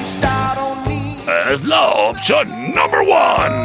is 0.00 0.16
out 0.24 0.58
on 0.58 0.88
me. 0.88 1.18
Es 1.52 1.64
la 1.64 1.88
opción 1.90 2.74
number 2.74 3.02
one. 3.04 3.61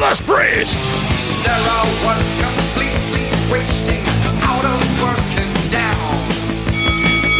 Judas 0.00 0.20
Priest. 0.22 0.80
There 1.44 1.52
I 1.52 1.84
was 2.06 2.24
completely 2.40 3.28
wasting, 3.52 4.02
out 4.40 4.64
of 4.64 4.80
work 5.02 5.30
and 5.36 5.70
down. 5.70 6.14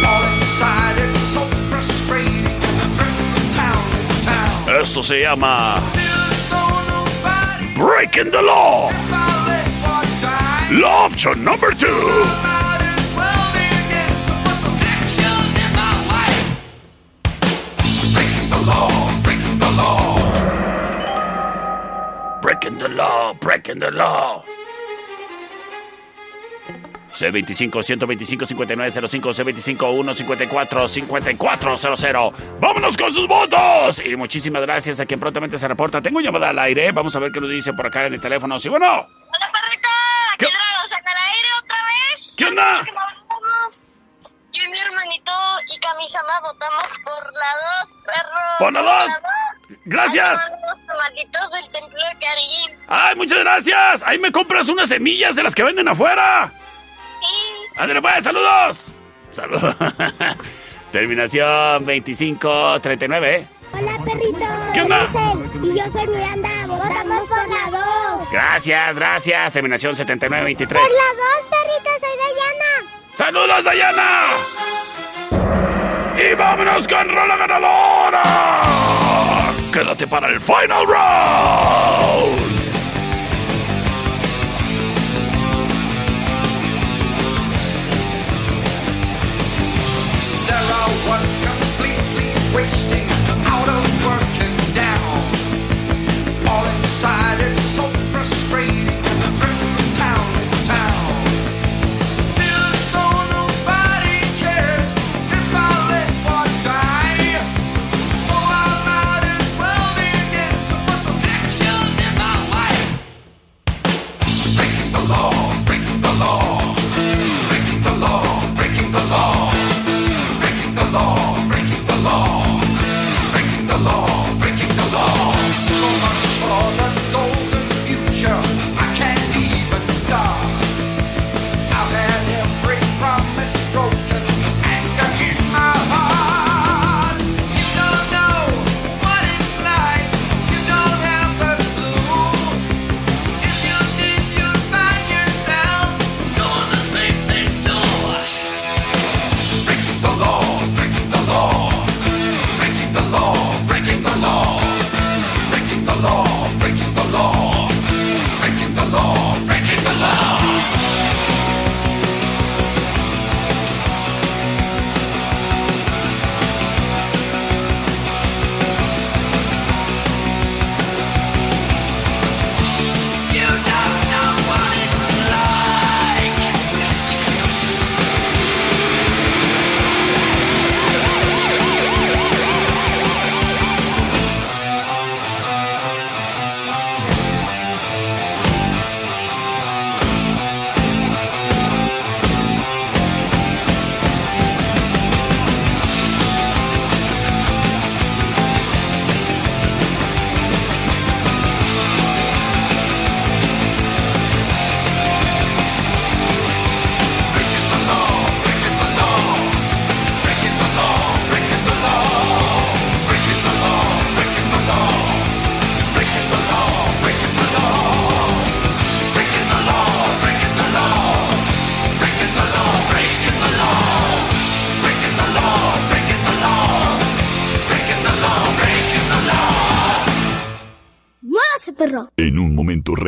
All 0.05 0.23
inside, 0.29 0.95
it's 0.99 1.17
so 1.33 1.41
frustrating. 1.71 2.59
'cause 2.61 2.79
I 2.79 2.87
drink 2.93 4.79
Esto 4.79 5.01
se 5.01 5.23
llama 5.23 5.81
Breaking 7.75 8.29
the 8.29 8.41
Law. 8.43 8.91
La 10.69 11.05
option 11.05 11.43
number 11.43 11.73
two. 11.73 12.50
C25-125-5905, 27.11 29.77
C25-154-5400. 29.77 32.33
¡Vámonos 32.59 32.97
con 32.97 33.13
sus 33.13 33.27
votos! 33.27 34.01
Y 34.05 34.15
muchísimas 34.15 34.61
gracias 34.61 34.99
a 34.99 35.05
quien 35.05 35.19
prontamente 35.19 35.59
se 35.59 35.67
reporta. 35.67 36.01
Tengo 36.01 36.21
llamada 36.21 36.49
al 36.49 36.59
aire. 36.59 36.91
Vamos 36.91 37.15
a 37.15 37.19
ver 37.19 37.31
qué 37.31 37.39
nos 37.39 37.49
dice 37.49 37.73
por 37.73 37.87
acá 37.87 38.05
en 38.05 38.13
el 38.13 38.21
teléfono. 38.21 38.59
¿Sí 38.59 38.69
bueno? 38.69 38.85
Hola, 38.87 39.07
perrita. 39.51 39.89
¿Qué, 40.37 40.45
¿Qué 40.45 40.51
dragos? 40.51 40.91
¿En 40.91 41.07
el 41.07 41.17
aire 41.33 41.47
otra 41.63 41.77
vez? 41.85 42.33
¿Qué 42.37 42.45
onda? 42.45 42.73
Yo 44.53 44.63
y 44.63 44.67
mi 44.69 44.79
hermanito 44.79 45.31
y 45.67 45.77
camisa 45.79 46.21
más 46.23 46.41
votamos 46.41 46.87
por 47.03 47.23
la 47.33 47.53
2, 47.85 47.93
perro. 48.05 48.39
¿Por 48.59 48.73
la 48.73 48.81
2? 48.81 49.11
Gracias. 49.85 50.45
Ahí 50.45 50.51
van 50.51 50.61
los 50.69 50.87
tomatitos 50.87 51.51
del 51.51 51.71
templo 51.81 51.99
de 51.99 52.25
Karim. 52.25 52.79
Ay, 52.87 53.15
muchas 53.15 53.39
gracias. 53.39 54.03
Ahí 54.05 54.19
me 54.19 54.31
compras 54.31 54.69
unas 54.69 54.89
semillas 54.89 55.35
de 55.35 55.43
las 55.43 55.55
que 55.55 55.63
venden 55.63 55.87
afuera. 55.87 56.51
Sí. 57.21 57.47
Ándale, 57.77 58.01
pues, 58.01 58.23
saludos. 58.23 58.91
Saludos. 59.33 59.75
Terminación 60.91 61.85
2539. 61.85 63.47
Hola, 63.73 63.97
perrito. 64.03 64.45
¿Qué 64.73 64.81
onda? 64.81 65.07
Y 65.63 65.79
yo 65.79 65.91
soy 65.91 66.07
Miranda. 66.07 66.49
Votamos 66.67 67.29
por 67.29 67.49
la 67.49 67.79
2. 68.19 68.31
Gracias, 68.31 68.95
gracias. 68.95 69.53
Terminación 69.53 69.95
7923. 69.95 70.81
Por 70.81 70.91
la 70.91 70.97
2, 70.97 71.49
perrito. 71.49 71.89
Soy 71.99 72.17
Dayana. 72.17 72.71
¡Saludos, 73.13 73.63
Dayana! 73.63 74.21
¡Y 76.17 76.33
vámonos 76.35 76.87
con 76.87 77.09
rola 77.09 77.35
ganadora! 77.35 78.21
¡Quédate 79.71 80.05
para 80.05 80.27
el 80.27 80.41
final 80.41 80.85
round! 80.85 82.50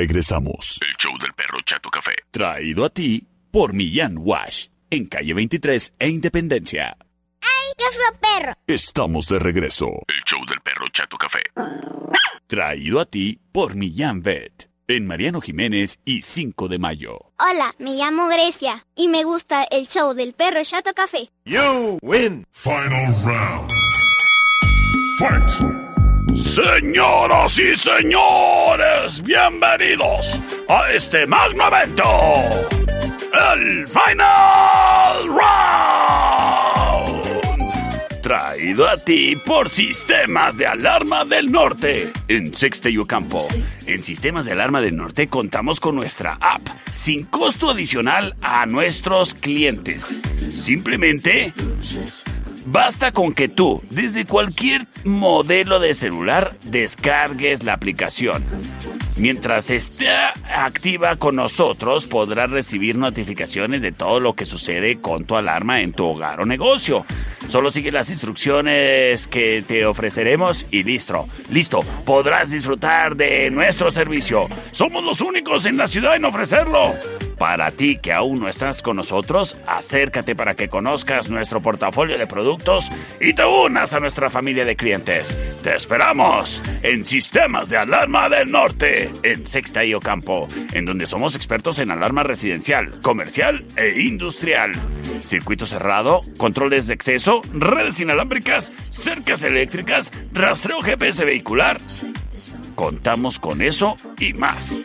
Regresamos. 0.03 0.79
El 0.81 0.95
show 0.97 1.17
del 1.17 1.33
perro 1.33 1.59
Chato 1.65 1.89
Café. 1.89 2.11
Traído 2.29 2.83
a 2.83 2.89
ti 2.89 3.25
por 3.51 3.73
Millán 3.73 4.17
Wash. 4.17 4.67
En 4.89 5.05
calle 5.05 5.33
23 5.33 5.93
e 5.97 6.09
Independencia. 6.09 6.97
¡Ay, 7.41 7.73
qué 7.77 7.85
fue 7.91 8.19
perro! 8.19 8.53
Estamos 8.67 9.29
de 9.29 9.39
regreso. 9.39 9.87
El 10.09 10.21
show 10.25 10.45
del 10.45 10.59
perro 10.59 10.87
Chato 10.89 11.17
Café. 11.17 11.41
Traído 12.47 12.99
a 12.99 13.05
ti 13.05 13.39
por 13.53 13.75
Millán 13.75 14.21
Vet. 14.21 14.69
En 14.89 15.07
Mariano 15.07 15.39
Jiménez 15.39 15.99
y 16.03 16.21
5 16.21 16.67
de 16.67 16.79
mayo. 16.79 17.31
Hola, 17.39 17.73
me 17.79 17.95
llamo 17.95 18.27
Grecia 18.27 18.85
y 18.95 19.07
me 19.07 19.23
gusta 19.23 19.63
el 19.71 19.87
show 19.87 20.13
del 20.13 20.33
perro 20.33 20.61
Chato 20.63 20.93
Café. 20.93 21.29
You 21.45 21.97
win. 22.01 22.45
Final 22.51 23.15
round. 23.23 23.71
Fight. 25.17 25.82
Señoras 26.35 27.59
y 27.59 27.75
señores, 27.75 29.21
bienvenidos 29.21 30.39
a 30.67 30.91
este 30.91 31.27
magno 31.27 31.67
evento. 31.67 32.03
El 33.51 33.87
Final 33.87 35.27
Round. 35.27 35.63
Traído 38.21 38.87
a 38.87 38.97
ti 38.97 39.35
por 39.35 39.69
Sistemas 39.69 40.57
de 40.57 40.65
Alarma 40.65 41.23
del 41.23 41.51
Norte 41.51 42.11
en 42.27 42.55
Sexte 42.55 42.89
y 42.89 42.97
Ocampo. 42.97 43.47
En 43.85 44.03
Sistemas 44.03 44.45
de 44.45 44.53
Alarma 44.53 44.81
del 44.81 44.95
Norte 44.95 45.27
contamos 45.27 45.79
con 45.79 45.95
nuestra 45.95 46.39
app 46.41 46.67
sin 46.91 47.25
costo 47.25 47.69
adicional 47.69 48.35
a 48.41 48.65
nuestros 48.65 49.35
clientes. 49.35 50.17
Simplemente 50.51 51.53
Basta 52.65 53.11
con 53.11 53.33
que 53.33 53.49
tú, 53.49 53.83
desde 53.89 54.25
cualquier 54.25 54.87
modelo 55.03 55.79
de 55.79 55.93
celular, 55.93 56.55
descargues 56.63 57.63
la 57.63 57.73
aplicación. 57.73 58.43
Mientras 59.17 59.69
esté 59.69 60.09
activa 60.09 61.17
con 61.17 61.35
nosotros, 61.35 62.07
podrás 62.07 62.49
recibir 62.49 62.95
notificaciones 62.95 63.81
de 63.81 63.91
todo 63.91 64.19
lo 64.19 64.33
que 64.33 64.45
sucede 64.45 64.99
con 65.01 65.25
tu 65.25 65.35
alarma 65.35 65.81
en 65.81 65.91
tu 65.91 66.05
hogar 66.05 66.41
o 66.41 66.45
negocio. 66.45 67.05
Solo 67.47 67.69
sigue 67.69 67.91
las 67.91 68.09
instrucciones 68.09 69.27
que 69.27 69.63
te 69.67 69.85
ofreceremos 69.85 70.65
y 70.71 70.83
listo. 70.83 71.25
Listo, 71.51 71.81
podrás 72.05 72.49
disfrutar 72.49 73.15
de 73.15 73.51
nuestro 73.51 73.91
servicio. 73.91 74.47
Somos 74.71 75.03
los 75.03 75.21
únicos 75.21 75.65
en 75.65 75.77
la 75.77 75.87
ciudad 75.87 76.15
en 76.15 76.25
ofrecerlo. 76.25 76.93
Para 77.37 77.71
ti 77.71 77.97
que 77.97 78.13
aún 78.13 78.39
no 78.39 78.49
estás 78.49 78.81
con 78.81 78.97
nosotros, 78.97 79.57
acércate 79.67 80.35
para 80.35 80.55
que 80.55 80.69
conozcas 80.69 81.29
nuestro 81.29 81.61
portafolio 81.61 82.17
de 82.17 82.27
productos 82.27 82.89
y 83.19 83.33
te 83.33 83.43
unas 83.43 83.93
a 83.93 83.99
nuestra 83.99 84.29
familia 84.29 84.65
de 84.65 84.75
clientes. 84.75 85.59
Te 85.63 85.75
esperamos 85.75 86.61
en 86.81 87.05
Sistemas 87.05 87.69
de 87.69 87.77
Alarma 87.77 88.29
del 88.29 88.51
Norte, 88.51 89.11
en 89.23 89.45
Sexta 89.45 89.83
y 89.85 89.93
Ocampo, 89.93 90.47
en 90.73 90.85
donde 90.85 91.05
somos 91.05 91.35
expertos 91.35 91.79
en 91.79 91.91
alarma 91.91 92.23
residencial, 92.23 93.01
comercial 93.01 93.65
e 93.75 94.01
industrial. 94.01 94.71
Circuito 95.23 95.65
cerrado, 95.65 96.21
controles 96.37 96.87
de 96.87 96.93
acceso, 96.93 97.41
redes 97.53 97.99
inalámbricas, 97.99 98.71
cercas 98.91 99.43
eléctricas, 99.43 100.11
rastreo 100.33 100.81
GPS 100.81 101.25
vehicular. 101.25 101.79
Contamos 102.75 103.39
con 103.39 103.61
eso 103.61 103.97
y 104.19 104.33
más. 104.33 104.79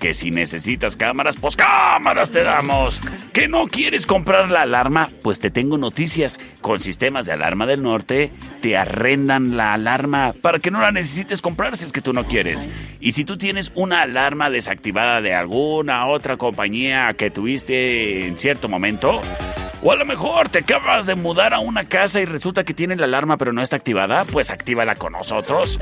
Que 0.00 0.14
si 0.14 0.30
necesitas 0.30 0.96
cámaras, 0.96 1.36
pues 1.36 1.56
cámaras 1.56 2.30
te 2.30 2.42
damos. 2.42 3.00
Que 3.32 3.48
no 3.48 3.66
quieres 3.66 4.06
comprar 4.06 4.50
la 4.50 4.62
alarma, 4.62 5.08
pues 5.22 5.38
te 5.38 5.50
tengo 5.50 5.78
noticias. 5.78 6.40
Con 6.60 6.80
sistemas 6.80 7.26
de 7.26 7.32
alarma 7.32 7.66
del 7.66 7.82
norte, 7.82 8.32
te 8.60 8.76
arrendan 8.76 9.56
la 9.56 9.74
alarma 9.74 10.34
para 10.42 10.58
que 10.58 10.70
no 10.70 10.80
la 10.80 10.90
necesites 10.90 11.42
comprar 11.42 11.76
si 11.76 11.84
es 11.84 11.92
que 11.92 12.00
tú 12.00 12.12
no 12.12 12.24
quieres. 12.24 12.68
Y 13.00 13.12
si 13.12 13.24
tú 13.24 13.36
tienes 13.36 13.72
una 13.74 14.02
alarma 14.02 14.50
desactivada 14.50 15.20
de 15.20 15.34
alguna 15.34 16.06
otra 16.06 16.36
compañía 16.36 17.14
que 17.14 17.30
tuviste 17.30 18.26
en 18.26 18.36
cierto 18.38 18.68
momento, 18.68 19.20
o 19.82 19.92
a 19.92 19.96
lo 19.96 20.04
mejor 20.04 20.48
te 20.48 20.60
acabas 20.60 21.06
de 21.06 21.14
mudar 21.14 21.54
a 21.54 21.60
una 21.60 21.84
casa 21.84 22.20
y 22.20 22.24
resulta 22.24 22.64
que 22.64 22.74
tiene 22.74 22.96
la 22.96 23.04
alarma 23.04 23.36
pero 23.36 23.52
no 23.52 23.62
está 23.62 23.76
activada, 23.76 24.24
pues 24.30 24.50
actívala 24.50 24.94
con 24.94 25.12
nosotros. 25.12 25.80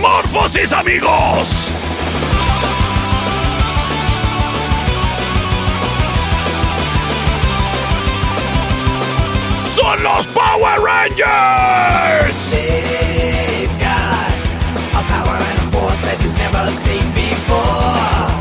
¡Morfosis, 0.00 0.72
amigos! 0.72 1.70
¡Son 9.74 10.02
los 10.02 10.26
Power 10.28 10.80
Rangers! 10.80 12.50
They've 12.50 13.68
got 13.78 14.32
a 14.94 15.02
power 15.06 15.36
and 15.36 15.58
a 15.58 15.70
force 15.70 16.00
that 16.00 16.18
you've 16.24 16.38
never 16.38 16.70
seen 16.70 17.12
before. 17.12 18.40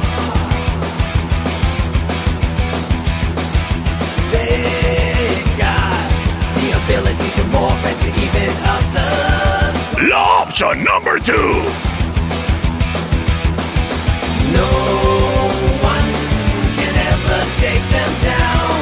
They've 4.31 5.57
got 5.57 6.07
the 6.55 6.71
ability 6.83 7.29
to 7.35 7.43
morph 7.51 7.83
and 7.83 7.99
to 7.99 8.07
even 8.07 8.49
others. 8.63 9.58
La 10.07 10.43
opción 10.43 10.81
number 10.85 11.19
two. 11.19 11.33
No 14.53 14.65
one 15.83 16.13
can 16.77 16.95
ever 16.95 17.43
take 17.59 17.83
them 17.91 18.13
down. 18.23 18.79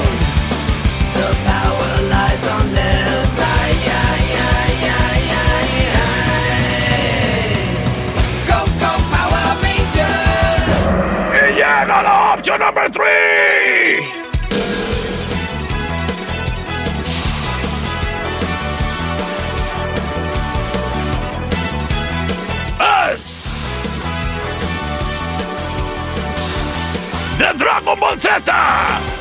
The 1.15 1.29
power 1.43 2.01
lies 2.11 2.47
on 2.47 2.71
their 2.71 3.25
side. 3.33 3.77
Yeah, 3.83 4.15
yeah, 4.29 4.67
yeah, 4.85 5.09
yeah, 5.31 5.81
yeah. 5.81 6.13
Go, 8.47 8.59
go, 8.77 8.91
Power 9.09 9.57
Rangers! 9.63 11.33
Y 11.33 11.55
llega 11.55 12.01
la 12.03 12.33
opción 12.35 12.59
number 12.59 12.87
three. 12.91 14.26
De 27.37 27.53
Dragon 27.53 27.99
Ball 27.99 28.19
Z. 28.19 28.41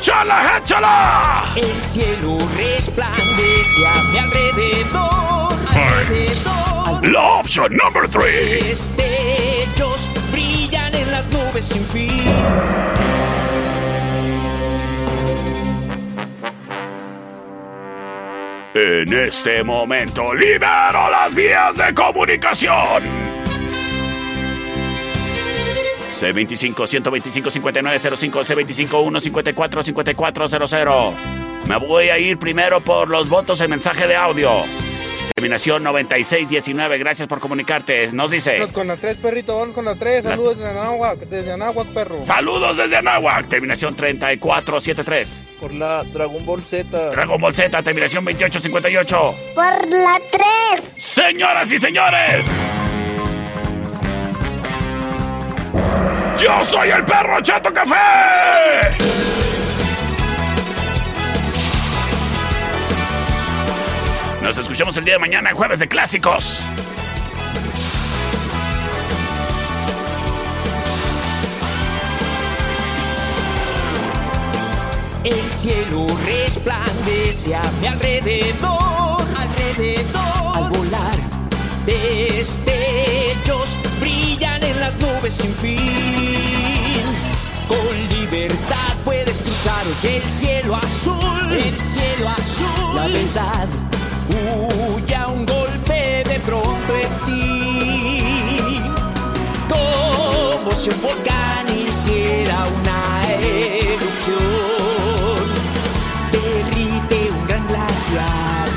¡Chala, 0.01 0.57
échala! 0.57 1.43
El 1.55 1.81
cielo 1.83 2.37
resplandece 2.55 3.85
a 3.85 3.93
mi 4.11 4.17
alrededor. 4.17 5.53
alrededor. 5.73 7.07
La 7.07 7.23
opción 7.39 7.77
number 7.77 8.09
three. 8.09 8.59
Destellos 8.59 10.09
brillan 10.31 10.93
en 10.95 11.11
las 11.11 11.27
nubes 11.29 11.65
sin 11.65 11.83
fin. 11.83 12.25
En 18.73 19.13
este 19.13 19.63
momento 19.63 20.33
libero 20.33 21.09
las 21.09 21.33
vías 21.33 21.75
de 21.77 21.93
comunicación. 21.93 23.36
C25-125-5905, 26.17 28.87
C25-154-5400. 28.87 31.13
Me 31.67 31.77
voy 31.77 32.09
a 32.09 32.17
ir 32.17 32.37
primero 32.37 32.81
por 32.81 33.07
los 33.09 33.29
votos 33.29 33.61
en 33.61 33.69
mensaje 33.69 34.07
de 34.07 34.15
audio. 34.15 34.49
Terminación 35.35 35.83
9619, 35.83 36.97
gracias 36.97 37.27
por 37.27 37.39
comunicarte. 37.39 38.11
Nos 38.11 38.31
dice... 38.31 38.53
Vámonos 38.53 38.71
con 38.71 38.87
la 38.87 38.97
3, 38.97 39.17
perrito, 39.17 39.59
vamos 39.59 39.75
con 39.75 39.85
la 39.85 39.93
3. 39.93 40.23
Saludos 40.23 40.57
desde 40.57 40.71
Anáhuac, 40.71 41.19
desde 41.19 41.51
Anáhuac, 41.51 41.87
perro. 41.89 42.25
Saludos 42.25 42.75
desde 42.75 42.97
Anáhuac, 42.97 43.47
terminación 43.47 43.95
3473. 43.95 45.41
Por 45.59 45.75
la 45.75 46.03
Dragon 46.05 46.43
Ball 46.43 46.63
Z. 46.63 47.11
Dragon 47.11 47.39
Ball 47.39 47.53
Z, 47.53 47.83
terminación 47.83 48.25
2858. 48.25 49.35
Por 49.53 49.87
la 49.87 50.19
3. 50.31 50.43
Señoras 50.97 51.71
y 51.71 51.77
señores. 51.77 52.47
Yo 56.39 56.63
soy 56.63 56.91
el 56.91 57.03
perro 57.03 57.41
Chato 57.41 57.73
Café. 57.73 58.95
Nos 64.43 64.57
escuchamos 64.57 64.95
el 64.97 65.05
día 65.05 65.15
de 65.15 65.19
mañana, 65.19 65.51
jueves 65.53 65.79
de 65.79 65.87
clásicos. 65.87 66.61
El 75.23 75.33
cielo 75.33 76.05
resplandece 76.25 77.55
a 77.55 77.63
mi 77.81 77.87
alrededor, 77.87 79.25
alrededor. 79.37 80.55
Al 80.55 80.69
volar, 80.69 81.17
destellos 81.85 83.77
nubes 85.27 85.33
sin 85.33 85.53
fin. 85.53 85.79
Con 87.67 88.19
libertad 88.19 88.95
puedes 89.03 89.41
cruzar 89.41 89.85
hoy 89.85 90.09
el 90.15 90.29
cielo 90.29 90.75
azul, 90.75 91.51
el 91.51 91.79
cielo 91.79 92.29
azul. 92.29 92.95
La 92.95 93.07
verdad 93.07 93.67
huye 94.29 95.15
a 95.15 95.27
un 95.27 95.45
golpe 95.45 96.23
de 96.27 96.39
pronto 96.45 96.95
en 96.95 97.09
ti. 97.25 98.81
Como 99.69 100.71
si 100.75 100.89
un 100.89 101.01
volcán 101.01 101.65
hiciera 101.69 102.67
una 102.79 103.33
erupción. 103.41 104.37
Derrite 106.31 107.31
un 107.31 107.47
gran 107.47 107.67
glaciar. 107.67 108.67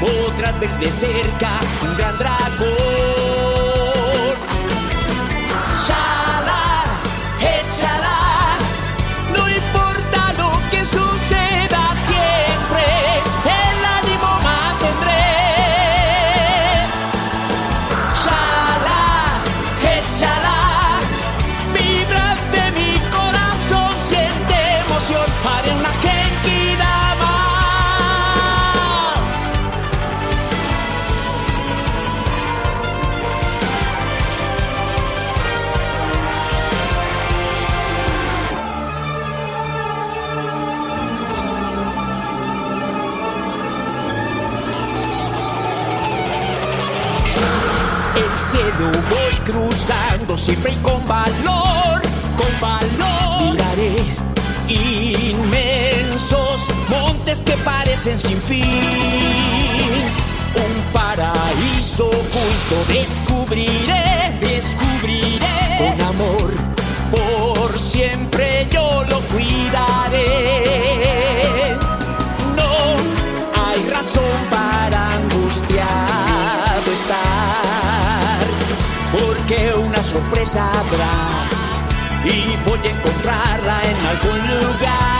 Podrás 0.00 0.60
ver 0.60 0.78
de 0.78 0.90
cerca 0.90 1.60
un 1.82 1.96
gran 1.96 2.18
dragón. 2.18 3.19
Sorpresa 80.10 80.68
habrá 80.72 81.12
y 82.24 82.56
voy 82.68 82.80
a 82.80 82.90
encontrarla 82.90 83.80
en 83.82 84.06
algún 84.06 84.38
lugar. 84.48 85.19